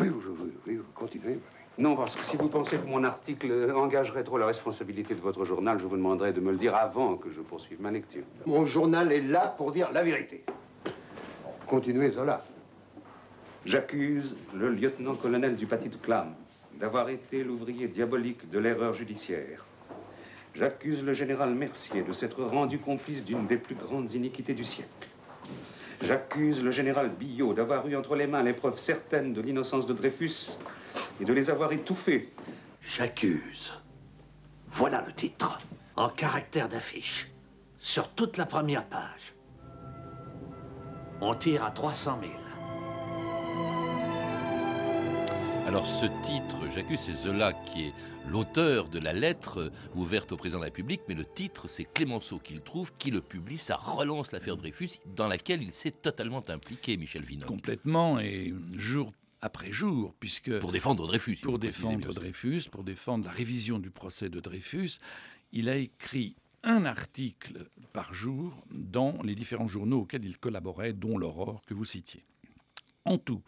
Oui, 0.00 0.08
oui, 0.08 0.22
oui, 0.38 0.52
oui, 0.66 0.80
continuez. 0.94 1.38
Non, 1.76 1.96
parce 1.96 2.14
que 2.14 2.24
si 2.24 2.36
vous 2.36 2.48
pensez 2.48 2.78
que 2.78 2.86
mon 2.86 3.02
article 3.02 3.72
engagerait 3.74 4.22
trop 4.22 4.38
la 4.38 4.46
responsabilité 4.46 5.14
de 5.14 5.20
votre 5.20 5.44
journal, 5.44 5.78
je 5.78 5.86
vous 5.86 5.96
demanderai 5.96 6.32
de 6.32 6.40
me 6.40 6.52
le 6.52 6.56
dire 6.56 6.74
avant 6.76 7.16
que 7.16 7.30
je 7.30 7.40
poursuive 7.40 7.80
ma 7.80 7.90
lecture. 7.90 8.22
Mon 8.46 8.64
journal 8.64 9.10
est 9.10 9.20
là 9.20 9.48
pour 9.56 9.72
dire 9.72 9.90
la 9.90 10.04
vérité. 10.04 10.44
Continuez, 11.66 12.10
Zola. 12.10 12.44
J'accuse 13.64 14.36
le 14.54 14.70
lieutenant-colonel 14.70 15.56
du 15.56 15.66
Petit 15.66 15.90
Clam 15.90 16.34
d'avoir 16.78 17.08
été 17.08 17.44
l'ouvrier 17.44 17.88
diabolique 17.88 18.48
de 18.50 18.58
l'erreur 18.58 18.92
judiciaire. 18.92 19.64
J'accuse 20.54 21.02
le 21.02 21.12
général 21.14 21.54
Mercier 21.54 22.02
de 22.02 22.12
s'être 22.12 22.44
rendu 22.44 22.78
complice 22.78 23.24
d'une 23.24 23.46
des 23.46 23.56
plus 23.56 23.74
grandes 23.74 24.12
iniquités 24.12 24.54
du 24.54 24.64
siècle. 24.64 25.08
J'accuse 26.00 26.62
le 26.62 26.70
général 26.70 27.10
Billot 27.10 27.54
d'avoir 27.54 27.86
eu 27.88 27.96
entre 27.96 28.14
les 28.14 28.26
mains 28.26 28.42
les 28.42 28.52
preuves 28.52 28.78
certaines 28.78 29.32
de 29.32 29.40
l'innocence 29.40 29.86
de 29.86 29.92
Dreyfus 29.92 30.58
et 31.20 31.24
de 31.24 31.32
les 31.32 31.50
avoir 31.50 31.72
étouffés. 31.72 32.32
J'accuse. 32.82 33.72
Voilà 34.68 35.02
le 35.06 35.12
titre, 35.12 35.58
en 35.96 36.08
caractère 36.08 36.68
d'affiche, 36.68 37.30
sur 37.78 38.08
toute 38.10 38.36
la 38.36 38.46
première 38.46 38.84
page. 38.84 39.34
On 41.20 41.34
tire 41.34 41.64
à 41.64 41.70
300 41.70 42.18
000. 42.20 42.43
Alors 45.66 45.86
ce 45.86 46.04
titre, 46.22 46.68
j'accuse, 46.74 47.00
c'est 47.00 47.14
Zola 47.14 47.54
qui 47.54 47.84
est 47.84 47.94
l'auteur 48.28 48.88
de 48.90 48.98
la 48.98 49.14
lettre 49.14 49.72
ouverte 49.94 50.30
au 50.32 50.36
président 50.36 50.58
de 50.58 50.64
la 50.64 50.66
République, 50.66 51.00
mais 51.08 51.14
le 51.14 51.24
titre, 51.24 51.68
c'est 51.68 51.84
Clémenceau 51.84 52.38
qui 52.38 52.52
le 52.52 52.60
trouve, 52.60 52.92
qui 52.98 53.10
le 53.10 53.22
publie, 53.22 53.56
ça 53.56 53.76
relance 53.76 54.32
l'affaire 54.32 54.58
Dreyfus, 54.58 54.98
dans 55.16 55.26
laquelle 55.26 55.62
il 55.62 55.72
s'est 55.72 55.90
totalement 55.90 56.44
impliqué, 56.48 56.98
Michel 56.98 57.24
Vinocq. 57.24 57.48
Complètement, 57.48 58.20
et 58.20 58.52
jour 58.74 59.12
après 59.40 59.72
jour, 59.72 60.14
puisque... 60.20 60.58
Pour 60.58 60.70
défendre 60.70 61.06
Dreyfus. 61.06 61.38
Pour 61.42 61.58
défendre 61.58 62.12
Dreyfus, 62.12 62.64
pour 62.70 62.84
défendre 62.84 63.24
la 63.24 63.32
révision 63.32 63.78
du 63.78 63.90
procès 63.90 64.28
de 64.28 64.40
Dreyfus, 64.40 64.98
il 65.52 65.70
a 65.70 65.76
écrit 65.76 66.36
un 66.62 66.84
article 66.84 67.68
par 67.92 68.12
jour 68.12 68.54
dans 68.70 69.20
les 69.22 69.34
différents 69.34 69.68
journaux 69.68 70.02
auxquels 70.02 70.24
il 70.24 70.36
collaborait, 70.38 70.92
dont 70.92 71.16
l'Aurore 71.16 71.62
que 71.66 71.74
vous 71.74 71.84
citiez. 71.84 72.22
En 73.06 73.18
tout, 73.18 73.42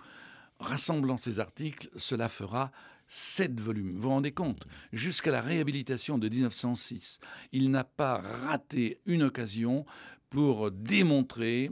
rassemblant 0.59 1.17
ces 1.17 1.41
articles, 1.41 1.89
cela 1.97 2.29
fera 2.29 2.71
sept 3.09 3.61
volumes. 3.61 3.95
Vous 3.95 4.03
vous 4.03 4.09
rendez 4.09 4.33
compte? 4.33 4.67
Jusqu'à 4.93 5.31
la 5.31 5.41
réhabilitation 5.41 6.19
de 6.19 6.29
1906, 6.29 7.21
il 7.53 7.71
n'a 7.71 7.85
pas 7.85 8.19
raté 8.19 9.01
une 9.07 9.23
occasion 9.23 9.85
pour 10.31 10.71
démontrer 10.71 11.71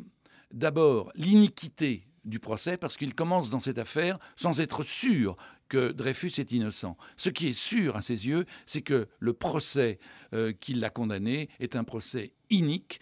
d'abord 0.53 1.11
l'iniquité 1.17 2.07
du 2.25 2.39
procès 2.39 2.77
parce 2.77 2.97
qu'il 2.97 3.15
commence 3.15 3.51
dans 3.51 3.61
cette 3.61 3.79
affaire 3.79 4.19
sans 4.37 4.61
être 4.61 4.83
sûr 4.83 5.37
que 5.69 5.93
Dreyfus 5.93 6.33
est 6.39 6.53
innocent. 6.53 6.97
Ce 7.17 7.31
qui 7.31 7.49
est 7.49 7.59
sûr 7.59 7.97
à 7.97 8.03
ses 8.03 8.27
yeux, 8.27 8.47
c'est 8.67 8.83
que 8.83 9.09
le 9.19 9.33
procès 9.33 9.99
euh, 10.33 10.53
qui 10.53 10.75
l'a 10.75 10.91
condamné 10.91 11.49
est 11.59 11.77
un 11.77 11.85
procès 11.85 12.33
inique. 12.51 13.01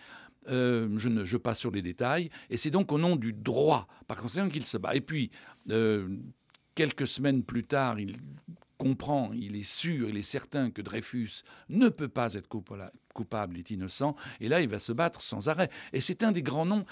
Euh, 0.49 0.89
je, 0.99 1.09
ne, 1.09 1.37
passe 1.37 1.61
sur 1.61 1.71
les 1.71 1.83
détails, 1.83 2.29
et 2.51 2.57
c'est 2.57 2.71
donc 2.71 2.91
au 2.91 2.99
nom 2.99 3.15
du 3.15 3.33
droit, 3.33 3.87
par 4.09 4.17
conséquent, 4.17 4.49
qu'il 4.49 4.67
se 4.67 4.77
bat. 4.77 4.97
Et 4.97 5.01
puis, 5.01 5.31
euh, 5.71 6.09
quelques 6.75 7.07
semaines 7.07 7.45
plus 7.45 7.63
tard, 7.63 8.01
il 8.01 8.17
comprend, 8.77 9.31
il 9.33 9.55
est 9.55 9.65
sûr, 9.65 10.09
il 10.09 10.17
est 10.17 10.23
certain 10.23 10.71
que 10.71 10.83
Dreyfus 10.83 11.43
ne 11.69 11.89
peut 11.89 12.09
pas 12.09 12.35
être 12.35 12.49
coupable, 13.15 13.57
est 13.57 13.71
innocent, 13.71 14.17
et 14.41 14.49
là, 14.49 14.61
il 14.61 14.69
va 14.69 14.81
se 14.81 14.93
battre 14.93 15.23
sans 15.23 15.49
arrêt. 15.49 15.71
Et 15.93 16.01
c'est 16.01 16.25
un 16.25 16.33
des 16.33 16.43
grands 16.43 16.67
noms 16.67 16.85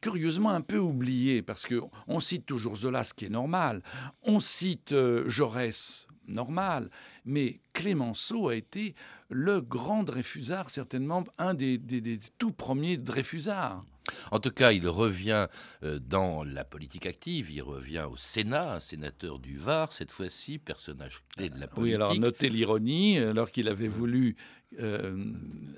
curieusement 0.00 0.50
un 0.50 0.60
peu 0.60 0.78
oublié, 0.78 1.42
parce 1.42 1.66
qu'on 1.66 2.20
cite 2.20 2.46
toujours 2.46 2.76
Zola, 2.76 3.02
ce 3.02 3.12
qui 3.12 3.24
est 3.24 3.30
normal, 3.30 3.82
on 4.22 4.38
cite 4.38 4.92
euh, 4.92 5.28
Jaurès, 5.28 6.06
normal, 6.28 6.90
mais 7.24 7.60
Clémenceau 7.72 8.48
a 8.48 8.56
été 8.56 8.94
le 9.30 9.60
grand 9.60 10.02
Dreyfusard, 10.02 10.70
certainement 10.70 11.24
un 11.38 11.54
des, 11.54 11.78
des 11.78 12.20
tout 12.38 12.52
premiers 12.52 12.96
Dreyfusards. 12.96 13.84
En 14.30 14.38
tout 14.38 14.50
cas, 14.50 14.72
il 14.72 14.86
revient 14.86 15.46
euh, 15.82 15.98
dans 15.98 16.44
la 16.44 16.64
politique 16.64 17.06
active, 17.06 17.50
il 17.50 17.62
revient 17.62 18.06
au 18.10 18.16
Sénat, 18.16 18.74
un 18.74 18.80
sénateur 18.80 19.38
du 19.38 19.56
Var, 19.56 19.92
cette 19.92 20.12
fois-ci, 20.12 20.58
personnage 20.58 21.22
clé 21.36 21.48
de 21.48 21.58
la 21.58 21.66
politique. 21.66 21.84
Oui, 21.84 21.94
alors 21.94 22.14
notez 22.18 22.50
l'ironie, 22.50 23.18
alors 23.18 23.50
qu'il 23.50 23.68
avait 23.68 23.88
voulu 23.88 24.36
euh, 24.80 25.16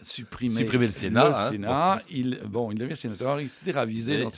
supprimer, 0.03 0.65
le 0.65 0.88
Sénat. 0.93 1.50
Hein. 1.50 2.00
il, 2.11 2.41
bon, 2.47 2.71
il 2.71 2.79
devient 2.79 2.97
sénateur, 2.97 3.41
il 3.41 3.49
s'était 3.49 3.73
ravisé 3.73 4.23
dans, 4.23 4.31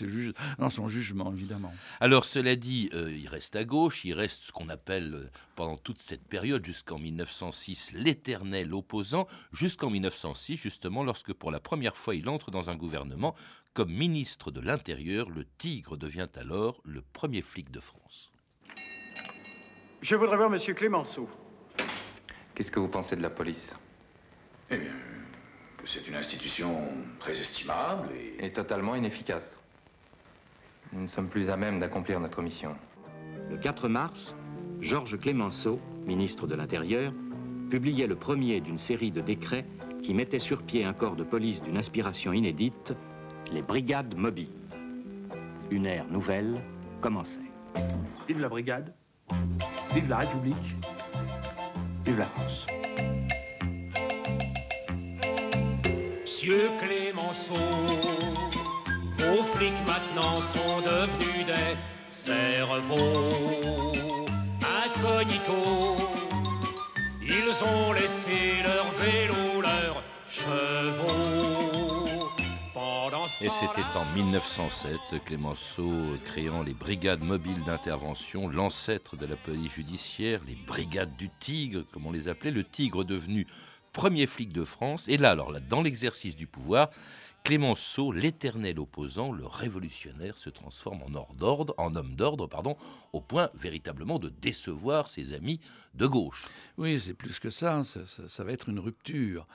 dans, 0.58 0.70
son 0.70 0.88
jugement, 0.88 1.32
évidemment. 1.32 1.72
Alors, 2.00 2.24
cela 2.24 2.56
dit, 2.56 2.90
euh, 2.94 3.10
il 3.10 3.28
reste 3.28 3.56
à 3.56 3.64
gauche, 3.64 4.04
il 4.04 4.14
reste 4.14 4.44
ce 4.44 4.52
qu'on 4.52 4.68
appelle, 4.68 5.30
pendant 5.56 5.76
toute 5.76 6.00
cette 6.00 6.26
période, 6.26 6.64
jusqu'en 6.64 6.98
1906, 6.98 7.92
l'éternel 7.94 8.74
opposant, 8.74 9.26
jusqu'en 9.52 9.90
1906, 9.90 10.56
justement, 10.56 11.04
lorsque 11.04 11.32
pour 11.32 11.50
la 11.50 11.60
première 11.60 11.96
fois 11.96 12.14
il 12.14 12.28
entre 12.28 12.50
dans 12.50 12.70
un 12.70 12.76
gouvernement 12.76 13.34
comme 13.74 13.92
ministre 13.92 14.50
de 14.50 14.60
l'Intérieur, 14.60 15.30
le 15.30 15.44
Tigre 15.58 15.96
devient 15.96 16.28
alors 16.34 16.80
le 16.84 17.02
premier 17.12 17.42
flic 17.42 17.70
de 17.70 17.80
France. 17.80 18.32
Je 20.00 20.16
voudrais 20.16 20.36
voir 20.36 20.50
Monsieur 20.50 20.74
Clémenceau. 20.74 21.28
Qu'est-ce 22.54 22.72
que 22.72 22.80
vous 22.80 22.88
pensez 22.88 23.14
de 23.14 23.22
la 23.22 23.30
police? 23.30 23.72
Eh 24.70 24.76
bien, 24.76 24.92
que 25.78 25.86
c'est 25.86 26.06
une 26.06 26.14
institution 26.14 26.78
très 27.18 27.32
estimable 27.32 28.08
et... 28.14 28.46
Et 28.46 28.52
totalement 28.52 28.94
inefficace. 28.94 29.58
Nous 30.92 31.02
ne 31.02 31.06
sommes 31.06 31.28
plus 31.28 31.50
à 31.50 31.56
même 31.56 31.80
d'accomplir 31.80 32.20
notre 32.20 32.42
mission. 32.42 32.74
Le 33.50 33.56
4 33.56 33.88
mars, 33.88 34.34
Georges 34.80 35.18
Clémenceau, 35.18 35.80
ministre 36.04 36.46
de 36.46 36.54
l'Intérieur, 36.54 37.12
publiait 37.70 38.06
le 38.06 38.16
premier 38.16 38.60
d'une 38.60 38.78
série 38.78 39.10
de 39.10 39.20
décrets 39.20 39.64
qui 40.02 40.14
mettaient 40.14 40.38
sur 40.38 40.62
pied 40.62 40.84
un 40.84 40.92
corps 40.92 41.16
de 41.16 41.24
police 41.24 41.62
d'une 41.62 41.76
inspiration 41.76 42.32
inédite 42.32 42.94
les 43.50 43.62
brigades 43.62 44.14
mobiles. 44.16 44.48
Une 45.70 45.86
ère 45.86 46.06
nouvelle 46.08 46.62
commençait. 47.00 47.38
Vive 48.26 48.40
la 48.40 48.48
brigade, 48.48 48.94
vive 49.92 50.08
la 50.08 50.18
République, 50.18 50.76
vive 52.04 52.18
la 52.18 52.26
France. 52.26 52.77
Monsieur 56.48 56.70
Clémenceau, 56.80 57.52
vos 59.18 59.42
flics 59.42 59.86
maintenant 59.86 60.40
sont 60.40 60.80
devenus 60.80 61.44
des 61.44 61.76
cerveaux 62.10 63.92
incognito. 64.86 65.96
Ils 67.20 67.64
ont 67.64 67.92
laissé 67.92 68.62
leur 68.64 68.90
vélo, 68.92 69.60
leurs 69.60 70.02
chevaux. 70.26 71.58
Et 73.40 73.50
c'était 73.50 73.82
en 73.94 74.04
1907, 74.16 75.22
Clémenceau 75.26 75.92
créant 76.24 76.62
les 76.62 76.72
brigades 76.72 77.22
mobiles 77.22 77.62
d'intervention, 77.64 78.48
l'ancêtre 78.48 79.16
de 79.16 79.26
la 79.26 79.36
police 79.36 79.74
judiciaire, 79.74 80.40
les 80.46 80.56
brigades 80.56 81.14
du 81.16 81.28
Tigre, 81.38 81.84
comme 81.92 82.06
on 82.06 82.10
les 82.10 82.28
appelait, 82.28 82.50
le 82.50 82.64
Tigre 82.64 83.04
devenu 83.04 83.46
premier 83.92 84.26
flic 84.26 84.52
de 84.52 84.64
France. 84.64 85.08
Et 85.08 85.16
là, 85.16 85.30
alors 85.30 85.50
là, 85.50 85.60
dans 85.60 85.82
l'exercice 85.82 86.36
du 86.36 86.46
pouvoir, 86.46 86.90
Clémenceau, 87.44 88.12
l'éternel 88.12 88.78
opposant, 88.78 89.32
le 89.32 89.46
révolutionnaire, 89.46 90.36
se 90.36 90.50
transforme 90.50 91.02
en, 91.02 91.42
ordre, 91.42 91.74
en 91.78 91.94
homme 91.96 92.14
d'ordre, 92.14 92.46
pardon, 92.46 92.76
au 93.12 93.20
point 93.20 93.48
véritablement 93.54 94.18
de 94.18 94.28
décevoir 94.28 95.08
ses 95.08 95.32
amis 95.32 95.60
de 95.94 96.06
gauche. 96.06 96.46
Oui, 96.76 97.00
c'est 97.00 97.14
plus 97.14 97.38
que 97.38 97.48
ça, 97.48 97.84
ça, 97.84 98.00
ça 98.06 98.44
va 98.44 98.52
être 98.52 98.68
une 98.68 98.80
rupture. 98.80 99.46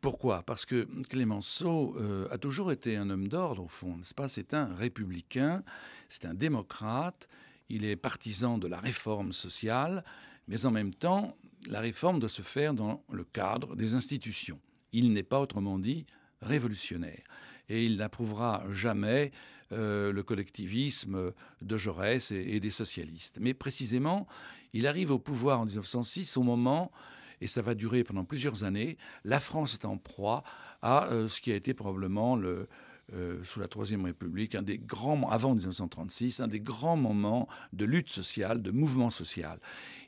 Pourquoi? 0.00 0.42
Parce 0.44 0.66
que 0.66 0.86
Clémenceau 1.08 1.96
euh, 1.98 2.28
a 2.30 2.38
toujours 2.38 2.70
été 2.70 2.96
un 2.96 3.10
homme 3.10 3.26
d'ordre, 3.26 3.64
au 3.64 3.68
fond, 3.68 3.96
n'est-ce 3.96 4.14
pas? 4.14 4.28
C'est 4.28 4.54
un 4.54 4.72
républicain, 4.76 5.64
c'est 6.08 6.26
un 6.26 6.34
démocrate, 6.34 7.28
il 7.68 7.84
est 7.84 7.96
partisan 7.96 8.58
de 8.58 8.68
la 8.68 8.78
réforme 8.78 9.32
sociale, 9.32 10.04
mais 10.46 10.64
en 10.64 10.70
même 10.70 10.94
temps, 10.94 11.36
la 11.68 11.80
réforme 11.80 12.18
doit 12.18 12.28
se 12.28 12.42
faire 12.42 12.74
dans 12.74 13.04
le 13.10 13.24
cadre 13.24 13.76
des 13.76 13.94
institutions. 13.94 14.60
Il 14.92 15.12
n'est 15.12 15.22
pas, 15.22 15.40
autrement 15.40 15.78
dit, 15.78 16.06
révolutionnaire. 16.40 17.22
Et 17.68 17.84
il 17.84 17.96
n'approuvera 17.96 18.64
jamais 18.70 19.32
euh, 19.72 20.12
le 20.12 20.22
collectivisme 20.22 21.32
de 21.60 21.76
Jaurès 21.76 22.30
et, 22.30 22.60
des 22.60 22.70
socialistes. 22.70 23.38
Mais 23.40 23.54
précisément, 23.54 24.26
il 24.72 24.86
arrive 24.86 25.10
au 25.10 25.18
pouvoir 25.18 25.60
en 25.60 25.64
1906 25.64 26.36
au 26.36 26.42
moment 26.42 26.92
et 27.40 27.48
ça 27.48 27.62
va 27.62 27.74
durer 27.74 28.04
pendant 28.04 28.24
plusieurs 28.24 28.64
années. 28.64 28.96
La 29.24 29.40
France 29.40 29.74
est 29.74 29.84
en 29.84 29.98
proie 29.98 30.44
à 30.82 31.08
euh, 31.08 31.28
ce 31.28 31.40
qui 31.40 31.50
a 31.52 31.56
été 31.56 31.74
probablement 31.74 32.36
le, 32.36 32.68
euh, 33.14 33.38
sous 33.44 33.60
la 33.60 33.68
Troisième 33.68 34.04
République, 34.04 34.56
un 34.56 34.62
des 34.62 34.78
grands, 34.78 35.30
avant 35.30 35.54
1936, 35.54 36.40
un 36.40 36.48
des 36.48 36.58
grands 36.58 36.96
moments 36.96 37.46
de 37.72 37.84
lutte 37.84 38.10
sociale, 38.10 38.62
de 38.62 38.72
mouvement 38.72 39.10
social. 39.10 39.60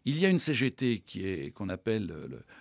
Il 0.05 0.19
y 0.19 0.27
a 0.27 0.29
une 0.29 0.41
CGT 0.41 1.05
qui 1.07 1.25
est 1.25 1.53
qu'on 1.53 1.69
appelle 1.69 2.13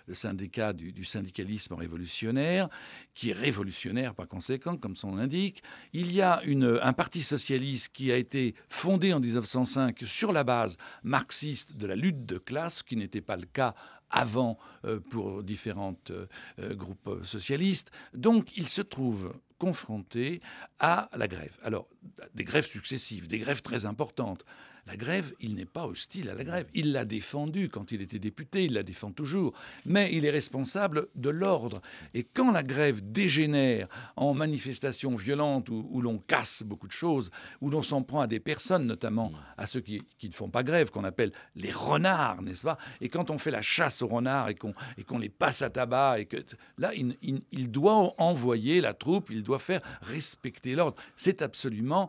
le, 0.06 0.14
syndicat 0.14 0.72
du, 0.72 1.04
syndicalisme 1.04 1.74
révolutionnaire, 1.74 2.68
qui 3.14 3.30
est 3.30 3.32
révolutionnaire 3.32 4.14
par 4.14 4.28
conséquent, 4.28 4.76
comme 4.76 4.94
son 4.94 5.16
l'indique. 5.16 5.62
Il 5.92 6.12
y 6.12 6.20
a 6.20 6.40
un 6.44 6.92
parti 6.92 7.22
socialiste 7.22 7.90
qui 7.92 8.12
a 8.12 8.16
été 8.16 8.54
fondé 8.68 9.12
en 9.12 9.18
1905 9.18 9.98
sur 10.04 10.30
la 10.30 10.44
base 10.44 10.76
marxiste 11.02 11.76
de 11.76 11.86
la 11.86 11.96
lutte 11.96 12.26
de 12.26 12.38
classe, 12.38 12.84
qui 12.84 12.96
n'était 12.96 13.22
pas 13.22 13.36
le 13.36 13.46
cas 13.46 13.74
avant 14.10 14.56
euh, 14.84 15.00
pour 15.00 15.42
différents 15.42 15.98
euh, 16.10 16.74
groupes 16.74 17.24
socialistes. 17.24 17.90
Donc 18.14 18.56
il 18.56 18.68
se 18.68 18.82
trouve 18.82 19.32
confronté 19.58 20.40
à 20.78 21.10
la 21.16 21.28
grève. 21.28 21.56
Alors, 21.62 21.88
des 22.34 22.44
grèves 22.44 22.66
successives, 22.66 23.28
des 23.28 23.38
grèves 23.38 23.62
très 23.62 23.84
importantes. 23.84 24.44
La 24.88 24.96
grève, 24.96 25.34
il 25.40 25.54
n'est 25.54 25.66
pas 25.66 25.86
hostile 25.86 26.30
à 26.30 26.34
la 26.34 26.44
grève. 26.44 26.66
Il 26.72 26.92
l'a 26.92 27.04
défendue 27.04 27.68
quand 27.68 27.92
il 27.92 28.00
était 28.00 28.18
député, 28.18 28.64
il 28.64 28.72
la 28.72 28.82
défend 28.82 29.12
toujours. 29.12 29.52
Mais 29.84 30.08
il 30.14 30.24
est 30.24 30.30
responsable 30.30 31.08
de 31.14 31.28
l'ordre. 31.28 31.82
Et 32.14 32.24
quand 32.24 32.52
la 32.52 32.62
grève 32.62 33.02
dégénère 33.02 33.86
en 34.16 34.32
manifestations 34.32 35.14
violentes 35.14 35.68
où, 35.68 36.00
l'on 36.00 36.16
casse 36.16 36.62
beaucoup 36.62 36.86
de 36.86 36.92
choses, 36.92 37.30
où 37.60 37.68
l'on 37.68 37.82
s'en 37.82 38.02
prend 38.02 38.20
à 38.22 38.26
des 38.26 38.40
personnes, 38.40 38.86
notamment 38.86 39.30
à 39.58 39.66
ceux 39.66 39.80
qui, 39.80 40.02
ne 40.22 40.32
font 40.32 40.48
pas 40.48 40.62
grève, 40.62 40.90
qu'on 40.90 41.04
appelle 41.04 41.32
les 41.54 41.70
renards, 41.70 42.40
n'est-ce 42.40 42.62
pas? 42.62 42.78
Et 43.02 43.10
quand 43.10 43.30
on 43.30 43.36
fait 43.36 43.50
la 43.50 43.60
chasse 43.60 44.00
aux 44.00 44.08
renards 44.08 44.48
et 44.48 44.54
qu'on 44.54 45.18
les 45.18 45.28
passe 45.28 45.60
à 45.60 45.68
tabac, 45.68 46.20
et 46.20 46.24
que 46.24 46.38
là, 46.78 46.92
il, 46.94 47.14
il 47.52 47.70
doit 47.70 48.14
envoyer 48.16 48.80
la 48.80 48.94
troupe, 48.94 49.28
il 49.30 49.42
doit 49.42 49.58
faire 49.58 49.82
respecter 50.00 50.74
l'ordre. 50.74 50.96
C'est 51.14 51.42
absolument 51.42 52.08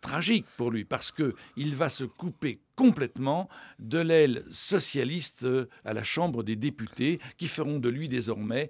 tragique 0.00 0.46
pour 0.56 0.70
lui 0.70 0.84
parce 0.84 1.10
que 1.10 1.34
il 1.56 1.76
va 1.76 1.88
se 1.88 2.04
couper 2.04 2.60
complètement 2.78 3.48
de 3.80 3.98
l'aile 3.98 4.44
socialiste 4.52 5.42
euh, 5.42 5.68
à 5.84 5.92
la 5.94 6.04
Chambre 6.04 6.44
des 6.44 6.54
députés, 6.54 7.18
qui 7.36 7.48
feront 7.48 7.80
de 7.80 7.88
lui 7.88 8.08
désormais 8.08 8.68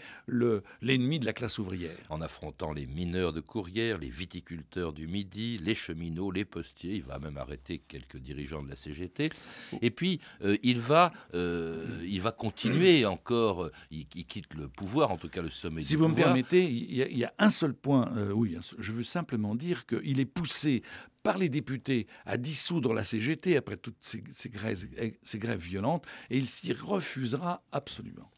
l'ennemi 0.81 1.21
de 1.21 1.27
la 1.27 1.35
classe 1.35 1.59
ouvrière. 1.59 1.99
En 2.09 2.23
affrontant 2.23 2.73
les 2.73 2.87
mineurs 2.87 3.35
de 3.35 3.41
Courrières, 3.41 3.99
les 3.99 4.09
viticulteurs 4.09 4.95
du 4.95 5.07
Midi, 5.07 5.61
les 5.63 5.75
cheminots, 5.75 6.31
les 6.31 6.47
postiers, 6.47 6.95
il 6.95 7.03
va 7.03 7.19
même 7.19 7.37
arrêter 7.37 7.83
quelques 7.87 8.17
dirigeants 8.17 8.63
de 8.63 8.71
la 8.71 8.77
CGT. 8.77 9.29
Et 9.83 9.91
puis, 9.91 10.21
euh, 10.43 10.57
il, 10.63 10.81
va, 10.81 11.13
euh, 11.35 11.85
il 12.03 12.23
va 12.23 12.33
continuer 12.33 13.05
encore, 13.15 13.69
il, 13.91 14.07
quitte 14.07 14.55
le 14.55 14.69
pouvoir, 14.69 15.11
en 15.11 15.19
tout 15.19 15.29
cas 15.29 15.43
le 15.43 15.51
sommet 15.51 15.83
si 15.83 15.91
du 15.91 15.97
pouvoir. 15.97 16.13
Si 16.13 16.15
vous 16.15 16.23
me 16.23 16.25
permettez, 16.25 16.65
il 16.65 17.19
y, 17.19 17.25
a, 17.25 17.35
un 17.39 17.51
seul 17.51 17.75
point, 17.75 18.11
oui, 18.33 18.57
je 18.79 18.91
veux 18.91 19.05
simplement 19.05 19.55
dire 19.55 19.85
qu'il 19.85 20.19
est 20.19 20.25
poussé 20.25 20.83
par 21.23 21.37
les 21.37 21.49
députés 21.49 22.07
à 22.25 22.39
dissoudre 22.39 22.95
la 22.95 23.05
CGT 23.05 23.57
après 23.57 23.77
toutes 23.77 23.98
ces, 24.01 24.49
grèves, 24.51 25.59
violentes, 25.59 26.07
et 26.31 26.39
il 26.39 26.49
s'y 26.49 26.73
refusera 26.73 27.63
absolument. 27.73 28.31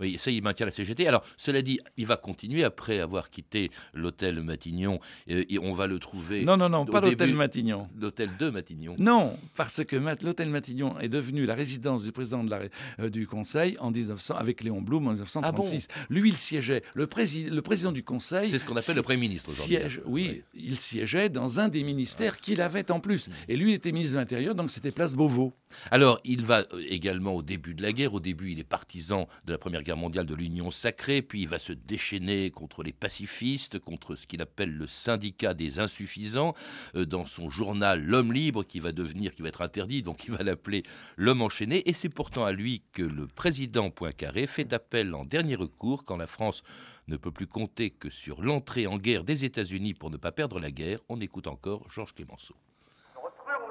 Oui, 0.00 0.16
ça, 0.20 0.30
il 0.30 0.42
maintient 0.42 0.66
la 0.66 0.70
CGT. 0.70 1.08
Alors, 1.08 1.24
cela 1.36 1.60
dit, 1.60 1.80
il 1.96 2.06
va 2.06 2.16
continuer 2.16 2.62
après 2.62 3.00
avoir 3.00 3.30
quitté 3.30 3.70
l'hôtel 3.94 4.42
Matignon. 4.42 5.00
Et, 5.26 5.58
on 5.60 5.72
va 5.72 5.88
le 5.88 5.98
trouver. 5.98 6.44
Non, 6.44 6.56
non, 6.56 6.68
non, 6.68 6.86
pas 6.86 7.00
l'hôtel 7.00 7.34
Matignon. 7.34 7.88
L'hôtel 8.00 8.30
de 8.38 8.50
Matignon. 8.50 8.94
Non, 8.98 9.36
parce 9.56 9.84
que 9.84 9.96
l'hôtel 9.96 10.50
Matignon 10.50 10.98
est 11.00 11.08
devenu 11.08 11.46
la 11.46 11.54
résidence 11.54 12.04
du 12.04 12.12
président 12.12 12.44
de 12.44 12.50
la, 12.50 12.60
euh, 13.00 13.10
du 13.10 13.26
Conseil 13.26 13.76
en 13.80 13.90
1900, 13.90 14.36
avec 14.36 14.62
Léon 14.62 14.80
Blum 14.80 15.08
en 15.08 15.12
1936. 15.12 15.88
Ah 15.90 16.06
Lui, 16.10 16.28
il 16.28 16.36
siégeait. 16.36 16.82
Le, 16.94 17.08
le 17.50 17.60
président 17.62 17.90
du 17.90 18.04
Conseil. 18.04 18.48
C'est 18.48 18.60
ce 18.60 18.66
qu'on 18.66 18.76
appelle 18.76 18.94
le 18.94 19.02
Premier 19.02 19.18
ministre 19.18 19.50
Siège, 19.50 20.00
oui, 20.06 20.42
il 20.54 20.78
siégeait 20.78 21.28
dans 21.28 21.58
un 21.58 21.68
des 21.68 21.82
ministères 21.82 22.38
qu'il 22.38 22.60
avait 22.60 22.90
en 22.92 23.00
plus. 23.00 23.30
Et 23.48 23.56
lui, 23.56 23.72
il 23.72 23.74
était 23.74 23.90
ministre 23.90 24.14
de 24.14 24.20
l'Intérieur, 24.20 24.54
donc 24.54 24.70
c'était 24.70 24.92
place 24.92 25.14
Beauvau. 25.14 25.52
Alors, 25.90 26.20
il 26.24 26.44
va 26.44 26.60
euh, 26.72 26.82
également 26.88 27.34
au 27.34 27.42
début 27.42 27.74
de 27.74 27.82
la 27.82 27.92
guerre. 27.92 28.14
Au 28.14 28.20
début, 28.20 28.50
il 28.50 28.58
est 28.58 28.64
partisan 28.64 29.28
de 29.44 29.52
la 29.52 29.58
Première 29.58 29.82
Guerre 29.82 29.96
mondiale 29.96 30.26
de 30.26 30.34
l'Union 30.34 30.70
sacrée, 30.70 31.22
puis 31.22 31.42
il 31.42 31.48
va 31.48 31.58
se 31.58 31.72
déchaîner 31.72 32.50
contre 32.50 32.82
les 32.82 32.92
pacifistes, 32.92 33.78
contre 33.78 34.14
ce 34.14 34.26
qu'il 34.26 34.42
appelle 34.42 34.72
le 34.72 34.86
syndicat 34.86 35.54
des 35.54 35.78
insuffisants, 35.80 36.54
euh, 36.94 37.04
dans 37.04 37.26
son 37.26 37.48
journal 37.48 38.02
L'homme 38.02 38.32
libre, 38.32 38.64
qui 38.64 38.80
va 38.80 38.92
devenir, 38.92 39.34
qui 39.34 39.42
va 39.42 39.48
être 39.48 39.62
interdit, 39.62 40.02
donc 40.02 40.24
il 40.24 40.32
va 40.32 40.42
l'appeler 40.42 40.82
L'homme 41.16 41.42
enchaîné. 41.42 41.88
Et 41.88 41.92
c'est 41.92 42.08
pourtant 42.08 42.44
à 42.44 42.52
lui 42.52 42.82
que 42.92 43.02
le 43.02 43.26
président 43.26 43.90
Poincaré 43.90 44.46
fait 44.46 44.72
appel 44.72 45.14
en 45.14 45.24
dernier 45.24 45.54
recours 45.54 46.04
quand 46.04 46.16
la 46.16 46.26
France 46.26 46.62
ne 47.08 47.16
peut 47.16 47.30
plus 47.32 47.46
compter 47.46 47.90
que 47.90 48.10
sur 48.10 48.42
l'entrée 48.42 48.86
en 48.86 48.98
guerre 48.98 49.24
des 49.24 49.44
États-Unis 49.44 49.94
pour 49.94 50.10
ne 50.10 50.16
pas 50.16 50.32
perdre 50.32 50.60
la 50.60 50.70
guerre. 50.70 50.98
On 51.08 51.20
écoute 51.20 51.46
encore 51.46 51.88
Georges 51.90 52.14
Clémenceau. 52.14 52.54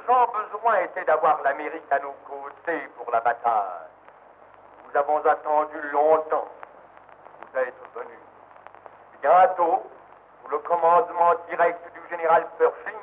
Notre 0.07 0.46
besoin 0.67 0.83
était 0.83 1.05
d'avoir 1.05 1.41
l'Amérique 1.43 1.91
à 1.91 1.99
nos 1.99 2.13
côtés 2.27 2.87
pour 2.97 3.11
la 3.11 3.21
bataille. 3.21 3.87
Nous 4.85 4.99
avons 4.99 5.17
attendu 5.25 5.81
longtemps. 5.91 6.47
Vous 7.41 7.59
êtes 7.59 7.73
venus. 7.95 8.19
Bientôt, 9.21 9.89
sous 10.43 10.51
le 10.51 10.57
commandement 10.59 11.33
direct 11.49 11.79
du 11.93 12.09
général 12.09 12.45
Pershing, 12.57 12.95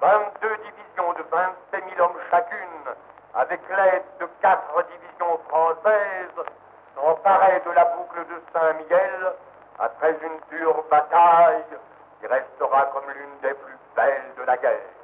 22 0.00 0.48
divisions 0.56 1.12
de 1.12 1.22
27 1.30 1.84
000 1.96 2.06
hommes 2.06 2.20
chacune, 2.30 2.94
avec 3.34 3.60
l'aide 3.68 4.04
de 4.20 4.26
quatre 4.40 4.84
divisions 4.84 5.38
françaises, 5.48 6.46
s'emparaient 6.94 7.62
de 7.66 7.70
la 7.72 7.84
boucle 7.84 8.24
de 8.26 8.42
Saint-Miguel 8.52 9.32
après 9.78 10.16
une 10.22 10.58
dure 10.58 10.84
bataille 10.90 11.64
qui 12.20 12.26
restera 12.26 12.86
comme 12.86 13.10
l'une 13.10 13.40
des 13.42 13.54
plus 13.54 13.78
belles 13.94 14.32
de 14.38 14.42
la 14.44 14.56
guerre. 14.56 14.95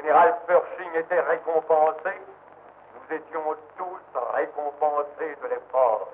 Général 0.00 0.34
Pershing 0.46 0.94
était 0.94 1.20
récompensé 1.20 2.08
nous 3.10 3.16
étions 3.16 3.54
tous 3.76 4.18
récompensés 4.34 5.36
de 5.42 5.48
l'effort. 5.48 6.08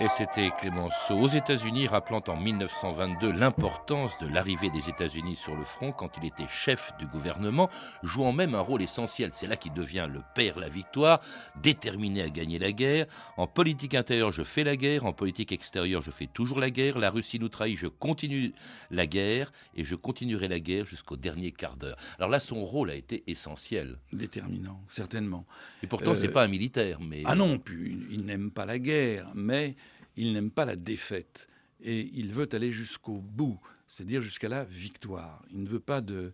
Et 0.00 0.08
c'était 0.08 0.52
Clémenceau 0.60 1.16
aux 1.18 1.26
États-Unis, 1.26 1.88
rappelant 1.88 2.22
en 2.28 2.36
1922 2.36 3.32
l'importance 3.32 4.16
de 4.18 4.28
l'arrivée 4.28 4.70
des 4.70 4.88
États-Unis 4.88 5.34
sur 5.34 5.56
le 5.56 5.64
front 5.64 5.90
quand 5.90 6.12
il 6.22 6.28
était 6.28 6.46
chef 6.48 6.92
du 7.00 7.06
gouvernement, 7.06 7.68
jouant 8.04 8.32
même 8.32 8.54
un 8.54 8.60
rôle 8.60 8.80
essentiel. 8.80 9.30
C'est 9.32 9.48
là 9.48 9.56
qu'il 9.56 9.72
devient 9.72 10.06
le 10.08 10.20
père 10.36 10.56
la 10.60 10.68
victoire, 10.68 11.18
déterminé 11.60 12.22
à 12.22 12.28
gagner 12.28 12.60
la 12.60 12.70
guerre. 12.70 13.06
En 13.36 13.48
politique 13.48 13.94
intérieure, 13.94 14.30
je 14.30 14.44
fais 14.44 14.62
la 14.62 14.76
guerre. 14.76 15.04
En 15.04 15.12
politique 15.12 15.50
extérieure, 15.50 16.00
je 16.00 16.12
fais 16.12 16.28
toujours 16.32 16.60
la 16.60 16.70
guerre. 16.70 17.00
La 17.00 17.10
Russie 17.10 17.40
nous 17.40 17.48
trahit, 17.48 17.76
je 17.76 17.88
continue 17.88 18.52
la 18.92 19.08
guerre 19.08 19.50
et 19.74 19.82
je 19.82 19.96
continuerai 19.96 20.46
la 20.46 20.60
guerre 20.60 20.86
jusqu'au 20.86 21.16
dernier 21.16 21.50
quart 21.50 21.76
d'heure. 21.76 21.96
Alors 22.18 22.30
là, 22.30 22.38
son 22.38 22.64
rôle 22.64 22.90
a 22.90 22.94
été 22.94 23.24
essentiel. 23.26 23.98
Déterminant, 24.12 24.80
certainement. 24.86 25.44
Et 25.82 25.88
pourtant, 25.88 26.14
ce 26.14 26.20
c'est 26.20 26.28
euh, 26.28 26.32
pas 26.32 26.44
un 26.44 26.48
militaire. 26.48 27.00
Mais... 27.00 27.22
Ah 27.24 27.34
non, 27.34 27.60
il 27.68 28.24
n'aime 28.24 28.52
pas 28.52 28.64
la 28.64 28.78
guerre, 28.78 29.26
mais 29.34 29.74
il 30.18 30.32
n'aime 30.32 30.50
pas 30.50 30.64
la 30.64 30.76
défaite 30.76 31.48
et 31.80 32.10
il 32.12 32.32
veut 32.32 32.48
aller 32.52 32.72
jusqu'au 32.72 33.18
bout, 33.20 33.60
c'est-à-dire 33.86 34.20
jusqu'à 34.20 34.48
la 34.48 34.64
victoire. 34.64 35.44
Il 35.50 35.62
ne 35.62 35.68
veut 35.68 35.80
pas 35.80 36.00
de, 36.00 36.32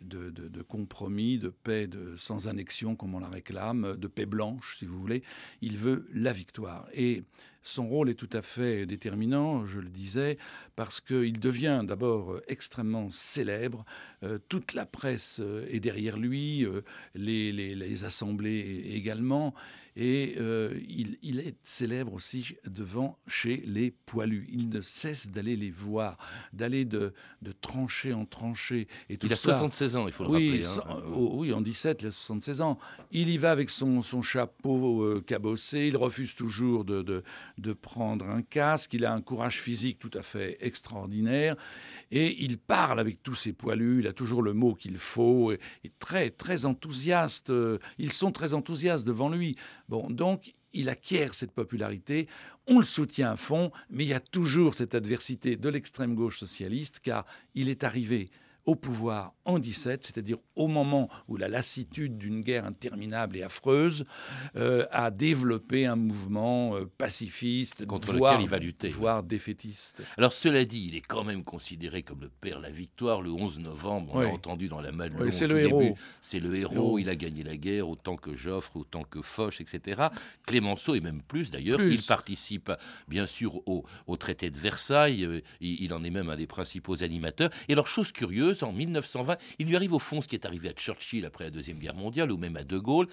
de, 0.00 0.62
compromis, 0.62 1.38
de 1.38 1.50
paix 1.50 1.86
de, 1.86 2.16
sans 2.16 2.48
annexion 2.48 2.96
comme 2.96 3.14
on 3.14 3.20
la 3.20 3.28
réclame, 3.28 3.96
de 3.96 4.06
paix 4.06 4.26
blanche 4.26 4.76
si 4.78 4.86
vous 4.86 4.98
voulez. 4.98 5.22
Il 5.60 5.76
veut 5.76 6.06
la 6.14 6.32
victoire. 6.32 6.88
Et 6.94 7.24
son 7.62 7.88
rôle 7.88 8.08
est 8.08 8.14
tout 8.14 8.30
à 8.32 8.42
fait 8.42 8.86
déterminant, 8.86 9.66
je 9.66 9.80
le 9.80 9.88
disais, 9.88 10.38
parce 10.76 11.00
qu'il 11.00 11.40
devient 11.40 11.82
d'abord 11.84 12.40
extrêmement 12.48 13.10
célèbre. 13.10 13.84
Euh, 14.22 14.38
toute 14.48 14.72
la 14.72 14.86
presse 14.86 15.42
est 15.68 15.80
derrière 15.80 16.16
lui, 16.16 16.64
euh, 16.64 16.82
les, 17.14 17.52
les, 17.52 18.04
assemblées 18.04 18.90
également. 18.94 19.52
Et 19.96 20.36
euh, 20.38 20.78
il, 20.88 21.40
est 21.40 21.56
célèbre 21.62 22.12
aussi 22.12 22.54
devant 22.68 23.18
chez 23.26 23.62
les 23.66 23.90
poilus. 23.90 24.46
Il 24.52 24.68
ne 24.68 24.82
cesse 24.82 25.30
d'aller 25.30 25.56
les 25.56 25.70
voir, 25.70 26.18
d'aller 26.52 26.84
de, 26.84 27.14
de 27.40 27.52
tranchée 27.52 28.12
en 28.12 28.26
tranchée. 28.26 28.88
Et 29.08 29.16
tout 29.16 29.26
il 29.26 29.32
a 29.32 29.36
76 29.36 29.96
ans, 29.96 30.06
il 30.06 30.12
faut 30.12 30.24
le 30.24 30.30
oui, 30.30 30.62
rappeler. 30.62 30.66
Hein. 30.66 31.02
Oh, 31.14 31.36
oui, 31.36 31.52
en 31.52 31.62
17, 31.62 32.02
il 32.02 32.08
a 32.08 32.10
76 32.10 32.60
ans. 32.60 32.78
Il 33.10 33.30
y 33.30 33.38
va 33.38 33.50
avec 33.50 33.70
son, 33.70 34.02
son 34.02 34.20
chapeau 34.20 35.02
euh, 35.02 35.24
cabossé. 35.26 35.86
Il 35.86 35.96
refuse 35.96 36.34
toujours 36.34 36.84
de, 36.84 37.00
de, 37.00 37.22
de 37.56 37.72
prendre 37.72 38.28
un 38.28 38.42
casque. 38.42 38.92
Il 38.92 39.06
a 39.06 39.14
un 39.14 39.22
courage 39.22 39.60
physique 39.62 39.98
tout 39.98 40.10
à 40.12 40.22
fait 40.22 40.58
extraordinaire 40.60 41.56
et 42.10 42.42
il 42.44 42.58
parle 42.58 43.00
avec 43.00 43.22
tous 43.22 43.34
ses 43.34 43.52
poilus, 43.52 44.00
il 44.00 44.06
a 44.06 44.12
toujours 44.12 44.42
le 44.42 44.52
mot 44.52 44.74
qu'il 44.74 44.98
faut, 44.98 45.52
et, 45.52 45.58
très, 45.98 46.30
très 46.30 46.64
enthousiaste, 46.64 47.50
euh, 47.50 47.78
ils 47.98 48.12
sont 48.12 48.32
très 48.32 48.54
enthousiastes 48.54 49.06
devant 49.06 49.28
lui. 49.28 49.56
Bon, 49.88 50.08
donc 50.10 50.54
il 50.72 50.88
acquiert 50.88 51.34
cette 51.34 51.52
popularité, 51.52 52.28
on 52.66 52.78
le 52.78 52.84
soutient 52.84 53.32
à 53.32 53.36
fond, 53.36 53.70
mais 53.90 54.04
il 54.04 54.08
y 54.08 54.14
a 54.14 54.20
toujours 54.20 54.74
cette 54.74 54.94
adversité 54.94 55.56
de 55.56 55.68
l'extrême 55.68 56.14
gauche 56.14 56.38
socialiste, 56.38 57.00
car 57.00 57.24
il 57.54 57.68
est 57.68 57.84
arrivé 57.84 58.30
au 58.66 58.74
pouvoir 58.74 59.32
en 59.44 59.58
17, 59.60 60.04
c'est-à-dire 60.04 60.38
au 60.56 60.66
moment 60.66 61.08
où 61.28 61.36
la 61.36 61.46
lassitude 61.48 62.18
d'une 62.18 62.40
guerre 62.40 62.64
interminable 62.66 63.36
et 63.36 63.42
affreuse 63.44 64.04
euh, 64.56 64.86
a 64.90 65.10
développé 65.12 65.86
un 65.86 65.94
mouvement 65.94 66.74
euh, 66.76 66.84
pacifiste, 66.98 67.86
contre 67.86 68.16
voire, 68.16 68.32
lequel 68.34 68.44
il 68.44 68.50
va 68.50 68.58
lutter. 68.58 68.88
voire 68.88 69.22
défaitiste. 69.22 70.02
Alors 70.18 70.32
cela 70.32 70.64
dit, 70.64 70.86
il 70.88 70.96
est 70.96 71.00
quand 71.00 71.22
même 71.22 71.44
considéré 71.44 72.02
comme 72.02 72.20
le 72.22 72.28
père 72.28 72.58
de 72.58 72.62
la 72.64 72.70
victoire 72.70 73.22
le 73.22 73.30
11 73.30 73.60
novembre. 73.60 74.14
On 74.14 74.18
Oui. 74.18 74.24
l'a 74.26 74.32
entendu 74.32 74.68
dans 74.68 74.80
la 74.80 74.90
Madelon. 74.92 75.24
Oui, 75.26 75.32
c'est 75.32 75.46
le 75.46 75.60
héros. 75.60 75.96
C'est 76.20 76.40
le 76.40 76.54
héros. 76.56 76.98
Il 76.98 77.08
a 77.08 77.14
gagné 77.14 77.44
la 77.44 77.56
guerre 77.56 77.88
autant 77.88 78.16
que 78.16 78.34
Joffre, 78.34 78.76
autant 78.76 79.04
que 79.04 79.22
Foch, 79.22 79.60
etc. 79.60 80.08
Clémenceau 80.46 80.94
et 80.96 81.00
même 81.00 81.22
plus 81.22 81.50
d'ailleurs. 81.52 81.80
Il 81.80 82.02
participe 82.02 82.72
bien 83.06 83.26
sûr 83.26 83.62
au, 83.68 83.84
au 84.08 84.16
traité 84.16 84.50
de 84.50 84.58
Versailles. 84.58 85.24
euh, 85.24 85.40
Il, 85.60 85.82
il 85.84 85.92
en 85.94 86.02
est 86.02 86.10
même 86.10 86.30
un 86.30 86.36
des 86.36 86.46
principaux 86.48 87.02
animateurs. 87.04 87.50
Et 87.68 87.72
alors 87.74 87.86
chose 87.86 88.10
curieuse, 88.12 88.55
en 88.62 88.72
1920, 88.72 89.36
il 89.58 89.66
lui 89.66 89.76
arrive 89.76 89.92
au 89.92 89.98
fond 89.98 90.20
ce 90.20 90.28
qui 90.28 90.34
est 90.34 90.46
arrivé 90.46 90.68
à 90.68 90.72
Churchill 90.72 91.24
après 91.24 91.44
la 91.44 91.50
deuxième 91.50 91.78
guerre 91.78 91.94
mondiale 91.94 92.32
ou 92.32 92.36
même 92.36 92.56
à 92.56 92.64
De 92.64 92.78
Gaulle. 92.78 93.08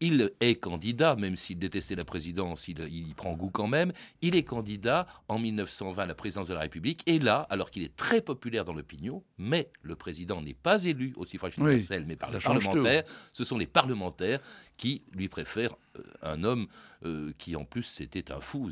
Il 0.00 0.32
est 0.40 0.56
candidat, 0.56 1.14
même 1.14 1.36
s'il 1.36 1.58
détestait 1.58 1.94
la 1.94 2.04
présidence, 2.04 2.66
il, 2.66 2.80
il 2.90 3.08
y 3.08 3.14
prend 3.14 3.32
goût 3.34 3.50
quand 3.50 3.68
même. 3.68 3.92
Il 4.22 4.34
est 4.34 4.42
candidat 4.42 5.06
en 5.28 5.38
1920 5.38 6.02
à 6.02 6.06
la 6.06 6.14
présidence 6.14 6.48
de 6.48 6.54
la 6.54 6.60
République. 6.60 7.02
Et 7.06 7.18
là, 7.20 7.46
alors 7.48 7.70
qu'il 7.70 7.84
est 7.84 7.94
très 7.94 8.20
populaire 8.20 8.64
dans 8.64 8.74
l'opinion, 8.74 9.22
mais 9.38 9.70
le 9.82 9.94
président 9.94 10.42
n'est 10.42 10.52
pas 10.52 10.84
élu 10.84 11.14
au 11.16 11.24
suffrage 11.24 11.54
Oui, 11.58 11.64
universel, 11.64 12.04
mais 12.06 12.16
par 12.16 12.32
les 12.32 12.40
parlementaires, 12.40 13.04
ce 13.32 13.44
sont 13.44 13.56
les 13.56 13.68
parlementaires 13.68 14.40
qui 14.76 15.02
lui 15.12 15.28
préfèrent 15.28 15.76
euh, 15.96 16.02
un 16.22 16.42
homme 16.42 16.66
euh, 17.04 17.32
qui 17.38 17.56
en 17.56 17.64
plus 17.64 17.82
c'était 17.82 18.32
un 18.32 18.40
fou, 18.40 18.70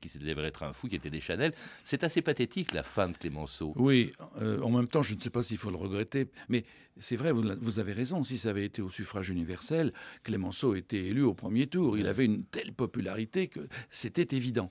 qui 0.00 0.18
devait 0.18 0.42
être 0.42 0.62
un 0.62 0.72
fou, 0.72 0.88
qui 0.88 0.96
était 0.96 1.10
des 1.10 1.20
Chanel. 1.20 1.52
C'est 1.84 2.04
assez 2.04 2.22
pathétique 2.22 2.72
la 2.72 2.82
fin 2.82 3.08
de 3.08 3.16
Clémenceau. 3.16 3.72
Oui, 3.76 4.12
euh, 4.40 4.60
en 4.62 4.70
même 4.70 4.88
temps, 4.88 5.02
je 5.02 5.14
ne 5.14 5.20
sais 5.20 5.30
pas 5.30 5.42
s'il 5.42 5.58
faut 5.58 5.70
le 5.70 5.76
regretter, 5.76 6.28
mais 6.48 6.64
c'est 6.98 7.16
vrai, 7.16 7.32
vous, 7.32 7.42
vous 7.60 7.78
avez 7.78 7.92
raison. 7.92 8.22
Si 8.22 8.38
ça 8.38 8.50
avait 8.50 8.64
été 8.64 8.82
au 8.82 8.90
suffrage 8.90 9.30
universel, 9.30 9.92
Clémenceau 10.22 10.74
était 10.74 11.04
élu 11.04 11.22
au 11.22 11.34
premier 11.34 11.66
tour. 11.66 11.98
Il 11.98 12.06
avait 12.06 12.24
une 12.24 12.44
telle 12.44 12.72
popularité 12.72 13.48
que 13.48 13.60
c'était 13.90 14.36
évident. 14.36 14.70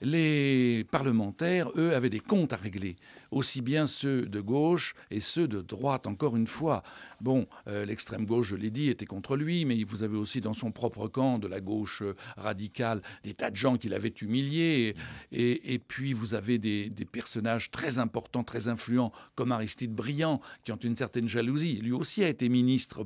Les 0.00 0.84
parlementaires, 0.90 1.70
eux, 1.76 1.94
avaient 1.94 2.10
des 2.10 2.20
comptes 2.20 2.52
à 2.52 2.56
régler, 2.56 2.96
aussi 3.34 3.60
bien 3.60 3.86
ceux 3.86 4.26
de 4.26 4.40
gauche 4.40 4.94
et 5.10 5.20
ceux 5.20 5.48
de 5.48 5.60
droite, 5.60 6.06
encore 6.06 6.36
une 6.36 6.46
fois. 6.46 6.82
Bon, 7.20 7.46
euh, 7.68 7.84
l'extrême 7.84 8.26
gauche, 8.26 8.48
je 8.48 8.56
l'ai 8.56 8.70
dit, 8.70 8.88
était 8.88 9.06
contre 9.06 9.36
lui, 9.36 9.64
mais 9.64 9.82
vous 9.84 10.02
avez 10.02 10.16
aussi 10.16 10.40
dans 10.40 10.54
son 10.54 10.70
propre 10.70 11.08
camp 11.08 11.38
de 11.38 11.48
la 11.48 11.60
gauche 11.60 12.02
euh, 12.02 12.14
radicale 12.36 13.02
des 13.24 13.34
tas 13.34 13.50
de 13.50 13.56
gens 13.56 13.76
qu'il 13.76 13.92
avait 13.92 14.14
humiliés. 14.20 14.94
Et, 15.32 15.78
puis 15.78 16.12
vous 16.12 16.34
avez 16.34 16.58
des, 16.58 16.90
personnages 17.10 17.70
très 17.70 17.98
importants, 17.98 18.44
très 18.44 18.68
influents, 18.68 19.12
comme 19.34 19.52
Aristide 19.52 19.92
Briand, 19.92 20.40
qui 20.64 20.72
ont 20.72 20.76
une 20.76 20.96
certaine 20.96 21.28
jalousie. 21.28 21.74
Lui 21.76 21.92
aussi 21.92 22.22
a 22.22 22.28
été 22.28 22.48
ministre, 22.48 23.04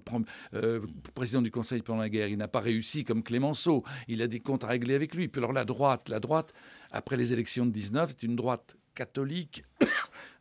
euh, 0.55 0.81
président 1.14 1.43
du 1.43 1.51
Conseil 1.51 1.83
pendant 1.83 2.01
la 2.01 2.09
guerre. 2.09 2.29
Il 2.29 2.37
n'a 2.37 2.49
pas 2.49 2.61
réussi 2.61 3.05
comme 3.05 3.23
Clémenceau. 3.23 3.83
Il 4.09 4.21
a 4.23 4.27
des 4.27 4.41
comptes 4.41 4.64
à 4.64 4.69
régler 4.69 4.95
avec 4.95 5.14
lui. 5.14 5.29
Puis 5.29 5.41
alors 5.41 5.53
la 5.53 5.64
droite, 5.64 6.09
la 6.09 6.21
droite, 6.21 6.53
après 6.91 7.17
les 7.17 7.33
élections 7.33 7.67
de 7.67 7.71
19, 7.71 8.11
c'est 8.11 8.27
une 8.27 8.37
droite 8.37 8.77
catholique, 8.99 9.62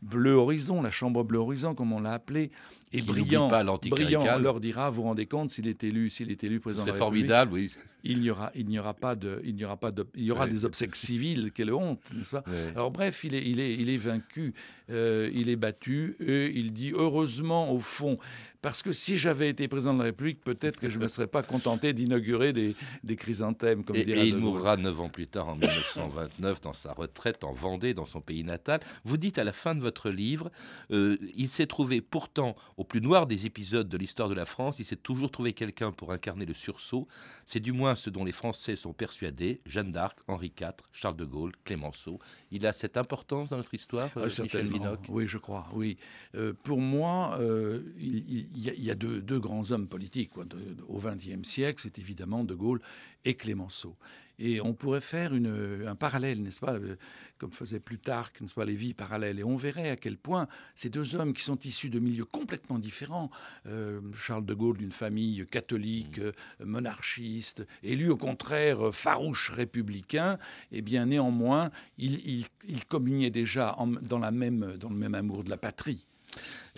bleu 0.02 0.34
horizon, 0.34 0.82
la 0.82 0.92
chambre 0.92 1.24
bleu 1.24 1.40
horizon, 1.40 1.76
comme 1.76 1.94
on 1.94 2.00
l'a 2.00 2.14
appelé. 2.14 2.52
Et 2.94 3.02
brillant, 3.02 3.50
pas 3.50 3.64
brillant 3.64 4.38
leur 4.40 4.60
dira, 4.60 4.90
vous 4.90 4.98
vous 4.98 5.04
rendez 5.04 5.26
compte, 5.26 5.52
s'il 5.52 5.68
est 5.68 5.84
élu, 5.84 6.10
s'il 6.10 6.32
est 6.32 6.44
élu 6.44 6.60
président 6.60 6.84
de 6.84 6.90
serait 6.90 7.00
la 7.00 7.06
République, 7.06 7.28
formidable, 7.28 7.54
oui. 7.54 7.72
Il 8.04 8.20
n'y 8.22 8.30
aura, 8.30 8.52
il 8.56 8.68
n'y 8.68 8.80
aura 8.80 8.94
pas 8.94 9.16
de, 9.16 9.42
il 9.44 9.56
n'y 9.56 9.66
aura 9.66 9.78
pas 9.78 9.92
de, 9.92 10.08
il 10.16 10.24
y 10.24 10.32
aura 10.32 10.48
des 10.48 10.66
obsèques 10.66 10.96
civiles, 10.96 11.52
quelle 11.52 11.74
honte, 11.74 12.02
n'est-ce 12.14 12.32
pas? 12.32 12.44
Alors 12.76 12.92
bref, 12.92 13.24
il 13.24 13.34
est, 13.36 13.46
il 13.46 13.60
est, 13.60 13.74
il 13.74 13.90
est 13.90 13.98
vaincu, 13.98 14.54
euh, 14.90 15.30
il 15.34 15.50
est 15.50 15.56
battu, 15.56 16.16
et 16.20 16.48
il 16.56 16.74
dit 16.74 16.92
heureusement 16.94 17.72
au 17.72 17.80
fond, 17.80 18.18
parce 18.62 18.82
que 18.82 18.92
si 18.92 19.18
j'avais 19.18 19.50
été 19.50 19.68
président 19.68 19.94
de 19.94 20.00
la 20.00 20.06
République, 20.06 20.44
peut-être 20.44 20.80
que 20.80 20.90
je 20.90 20.98
ne 20.98 21.04
me 21.04 21.08
serais 21.08 21.28
pas 21.28 21.44
contenté 21.44 21.94
d'inaugurer 21.94 22.54
des, 22.54 22.76
des 23.04 23.16
chrysanthèmes, 23.16 23.84
comme 23.84 23.96
Et, 23.96 24.02
et 24.02 24.26
il 24.26 24.38
mourra 24.38 24.78
neuf 24.78 25.00
ans 25.00 25.10
plus 25.10 25.28
tard, 25.28 25.50
en 25.50 25.56
1929, 25.56 26.62
dans 26.62 26.74
sa 26.74 26.94
retraite 26.94 27.44
en 27.44 27.54
Vendée, 27.54 27.94
dans 27.94 28.06
son 28.06 28.20
pays 28.20 28.44
natal. 28.44 28.80
Vous 29.06 29.18
dites 29.18 29.38
à 29.38 29.44
la 29.44 29.54
fin 29.54 29.76
de 29.76 29.80
votre 29.82 30.10
livre, 30.10 30.52
euh, 30.92 31.18
il 31.36 31.50
s'est 31.50 31.68
trouvé 31.68 32.02
pourtant, 32.02 32.56
au 32.78 32.84
plus 32.84 33.00
noir 33.02 33.28
des 33.28 33.46
épisodes 33.46 33.88
de 33.88 33.98
l'histoire 33.98 34.28
de 34.28 34.36
la 34.36 34.46
France, 34.46 34.80
il 34.80 34.86
s'est 34.86 34.96
toujours 34.96 35.32
trouvé 35.32 35.54
quelqu'un 35.54 35.92
pour 35.92 36.12
incarner 36.12 36.46
le 36.46 36.54
sursaut. 36.54 37.08
C'est 37.46 37.60
du 37.60 37.72
moins 37.72 37.96
ce 37.98 38.10
dont 38.10 38.24
les 38.24 38.32
Français 38.32 38.78
sont 38.78 38.94
persuadés. 38.94 39.60
Jeanne 39.66 39.92
d'Arc, 39.92 40.18
Henri 40.30 40.54
IV, 40.58 40.70
Charles 40.94 41.18
de 41.18 41.26
Gaulle, 41.26 41.52
Clémenceau. 41.66 42.20
Il 42.52 42.66
a 42.66 42.72
cette 42.72 42.96
importance 42.96 43.50
dans 43.50 43.58
notre 43.58 43.74
histoire, 43.74 44.10
Ah, 44.16 44.20
euh, 44.20 44.30
Michel. 44.44 44.68
Vinocq 44.68 45.02
Oui, 45.10 45.28
je 45.28 45.38
crois. 45.38 45.68
Oui. 45.74 45.98
Euh, 46.36 46.54
pour 46.64 46.80
moi, 46.80 47.38
euh, 47.42 47.82
il, 48.00 48.16
il- 48.18 48.50
il 48.56 48.64
y 48.64 48.70
a, 48.70 48.74
il 48.74 48.84
y 48.86 48.92
a 48.92 48.96
deux, 48.96 49.22
deux 49.22 49.40
grands 49.40 49.70
hommes 49.72 49.88
politiques 49.90 50.32
quoi, 50.32 50.46
de- 50.46 50.56
de- 50.56 50.84
au 50.88 51.00
XXe 51.00 51.44
siècle. 51.48 51.82
C'est 51.84 52.00
évidemment 52.00 52.44
De 52.46 52.56
Gaulle 52.56 52.82
et 53.28 53.36
Clémenceau. 53.36 53.96
Et 54.40 54.62
on 54.62 54.74
pourrait 54.76 55.02
faire 55.02 55.34
une, 55.34 55.84
un 55.88 55.96
parallèle, 55.96 56.44
n'est-ce 56.44 56.60
pas, 56.60 56.76
euh, 56.76 56.96
comme 57.40 57.52
faisait 57.52 57.80
Plutarque, 57.80 58.40
n'est-ce 58.40 58.54
pas, 58.54 58.66
les 58.66 58.76
vies 58.76 58.94
parallèles. 58.94 59.40
Et 59.40 59.44
on 59.44 59.58
verrait 59.58 59.90
à 59.90 59.96
quel 59.96 60.16
point 60.16 60.48
ces 60.76 60.90
deux 60.90 61.16
hommes 61.16 61.34
qui 61.34 61.44
sont 61.44 61.58
issus 61.66 61.90
de 61.90 61.98
milieux 61.98 62.26
complètement 62.26 62.78
différents, 62.78 63.32
euh, 63.66 64.00
Charles 64.16 64.46
de 64.46 64.54
Gaulle 64.54 64.78
d'une 64.78 64.92
famille 64.92 65.46
catholique, 65.50 66.20
euh, 66.20 66.34
monarchiste, 66.64 67.66
lui 67.84 68.10
au 68.10 68.16
contraire 68.18 68.88
euh, 68.88 68.92
farouche 68.92 69.50
républicain, 69.50 70.38
eh 70.72 70.84
bien 70.84 71.08
néanmoins, 71.08 71.72
ils 71.98 72.20
il, 72.28 72.46
il 72.68 72.86
communiaient 72.86 73.32
déjà 73.32 73.74
en- 73.80 73.88
dans, 73.88 74.20
la 74.20 74.30
même, 74.32 74.78
dans 74.78 74.90
le 74.90 74.98
même 74.98 75.16
amour 75.16 75.44
de 75.44 75.50
la 75.50 75.58
patrie. 75.58 76.06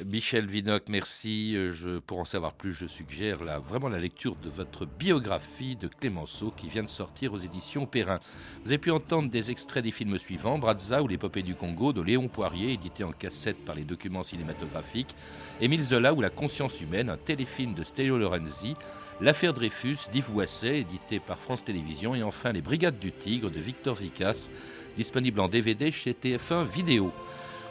Michel 0.05 0.45
Vinocq, 0.45 0.83
merci. 0.87 1.53
Euh, 1.55 1.99
pour 2.05 2.19
en 2.19 2.25
savoir 2.25 2.53
plus, 2.53 2.73
je 2.73 2.85
suggère 2.85 3.39
vraiment 3.61 3.89
la 3.89 3.99
lecture 3.99 4.35
de 4.37 4.49
votre 4.49 4.85
biographie 4.85 5.75
de 5.75 5.87
Clémenceau 5.87 6.53
qui 6.55 6.69
vient 6.69 6.83
de 6.83 6.89
sortir 6.89 7.33
aux 7.33 7.37
éditions 7.37 7.85
Perrin. 7.85 8.19
Vous 8.63 8.71
avez 8.71 8.77
pu 8.77 8.91
entendre 8.91 9.29
des 9.29 9.51
extraits 9.51 9.83
des 9.83 9.91
films 9.91 10.17
suivants 10.17 10.57
Brazza 10.57 11.03
ou 11.03 11.07
l'épopée 11.07 11.43
du 11.43 11.55
Congo 11.55 11.91
de 11.91 12.01
Léon 12.01 12.27
Poirier, 12.27 12.73
édité 12.73 13.03
en 13.03 13.11
cassette 13.11 13.63
par 13.65 13.75
les 13.75 13.83
documents 13.83 14.23
cinématographiques, 14.23 15.15
Émile 15.59 15.83
Zola 15.83 16.13
ou 16.13 16.21
La 16.21 16.29
conscience 16.29 16.79
humaine, 16.79 17.09
un 17.09 17.17
téléfilm 17.17 17.73
de 17.73 17.83
Stelio 17.83 18.17
Lorenzi, 18.17 18.75
L'affaire 19.21 19.53
Dreyfus 19.53 19.97
d'Yves 20.13 20.33
Wasset, 20.33 20.79
édité 20.79 21.19
par 21.19 21.39
France 21.39 21.65
Télévisions, 21.65 22.15
et 22.15 22.23
enfin 22.23 22.53
Les 22.53 22.61
Brigades 22.61 22.99
du 22.99 23.11
Tigre 23.11 23.51
de 23.51 23.59
Victor 23.59 23.95
Vicas, 23.95 24.49
disponible 24.95 25.41
en 25.41 25.49
DVD 25.49 25.91
chez 25.91 26.13
TF1 26.13 26.65
Vidéo. 26.65 27.11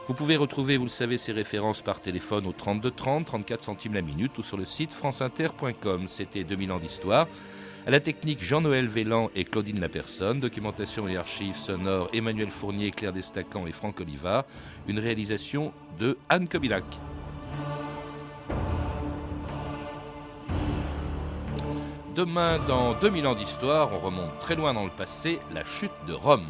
Vous 0.08 0.14
pouvez 0.14 0.38
retrouver, 0.38 0.78
vous 0.78 0.84
le 0.84 0.90
savez, 0.90 1.18
ces 1.18 1.32
références 1.32 1.82
par 1.82 2.00
téléphone 2.00 2.46
au 2.46 2.52
32 2.52 2.90
30, 2.92 3.26
34 3.26 3.62
centimes 3.62 3.92
la 3.92 4.00
minute 4.00 4.38
ou 4.38 4.42
sur 4.42 4.56
le 4.56 4.64
site 4.64 4.94
franceinter.com. 4.94 6.08
C'était 6.08 6.44
2000 6.44 6.72
ans 6.72 6.78
d'histoire. 6.78 7.28
À 7.86 7.90
la 7.90 8.00
technique, 8.00 8.42
Jean-Noël 8.42 8.88
Vélan 8.88 9.30
et 9.34 9.44
Claudine 9.44 9.80
Lapersonne. 9.80 10.40
Documentation 10.40 11.08
et 11.08 11.18
archives 11.18 11.56
sonores, 11.56 12.08
Emmanuel 12.14 12.48
Fournier, 12.48 12.90
Claire 12.90 13.12
Destacan 13.12 13.66
et 13.66 13.72
Franck 13.72 14.00
Olivard. 14.00 14.46
Une 14.86 14.98
réalisation 14.98 15.74
de 16.00 16.16
Anne 16.30 16.48
Kobilac. 16.48 16.84
Demain, 22.16 22.56
dans 22.66 22.94
2000 22.94 23.26
ans 23.26 23.34
d'histoire, 23.34 23.90
on 23.92 23.98
remonte 23.98 24.38
très 24.38 24.56
loin 24.56 24.72
dans 24.72 24.84
le 24.84 24.90
passé, 24.90 25.38
la 25.52 25.64
chute 25.64 25.92
de 26.06 26.14
Rome. 26.14 26.46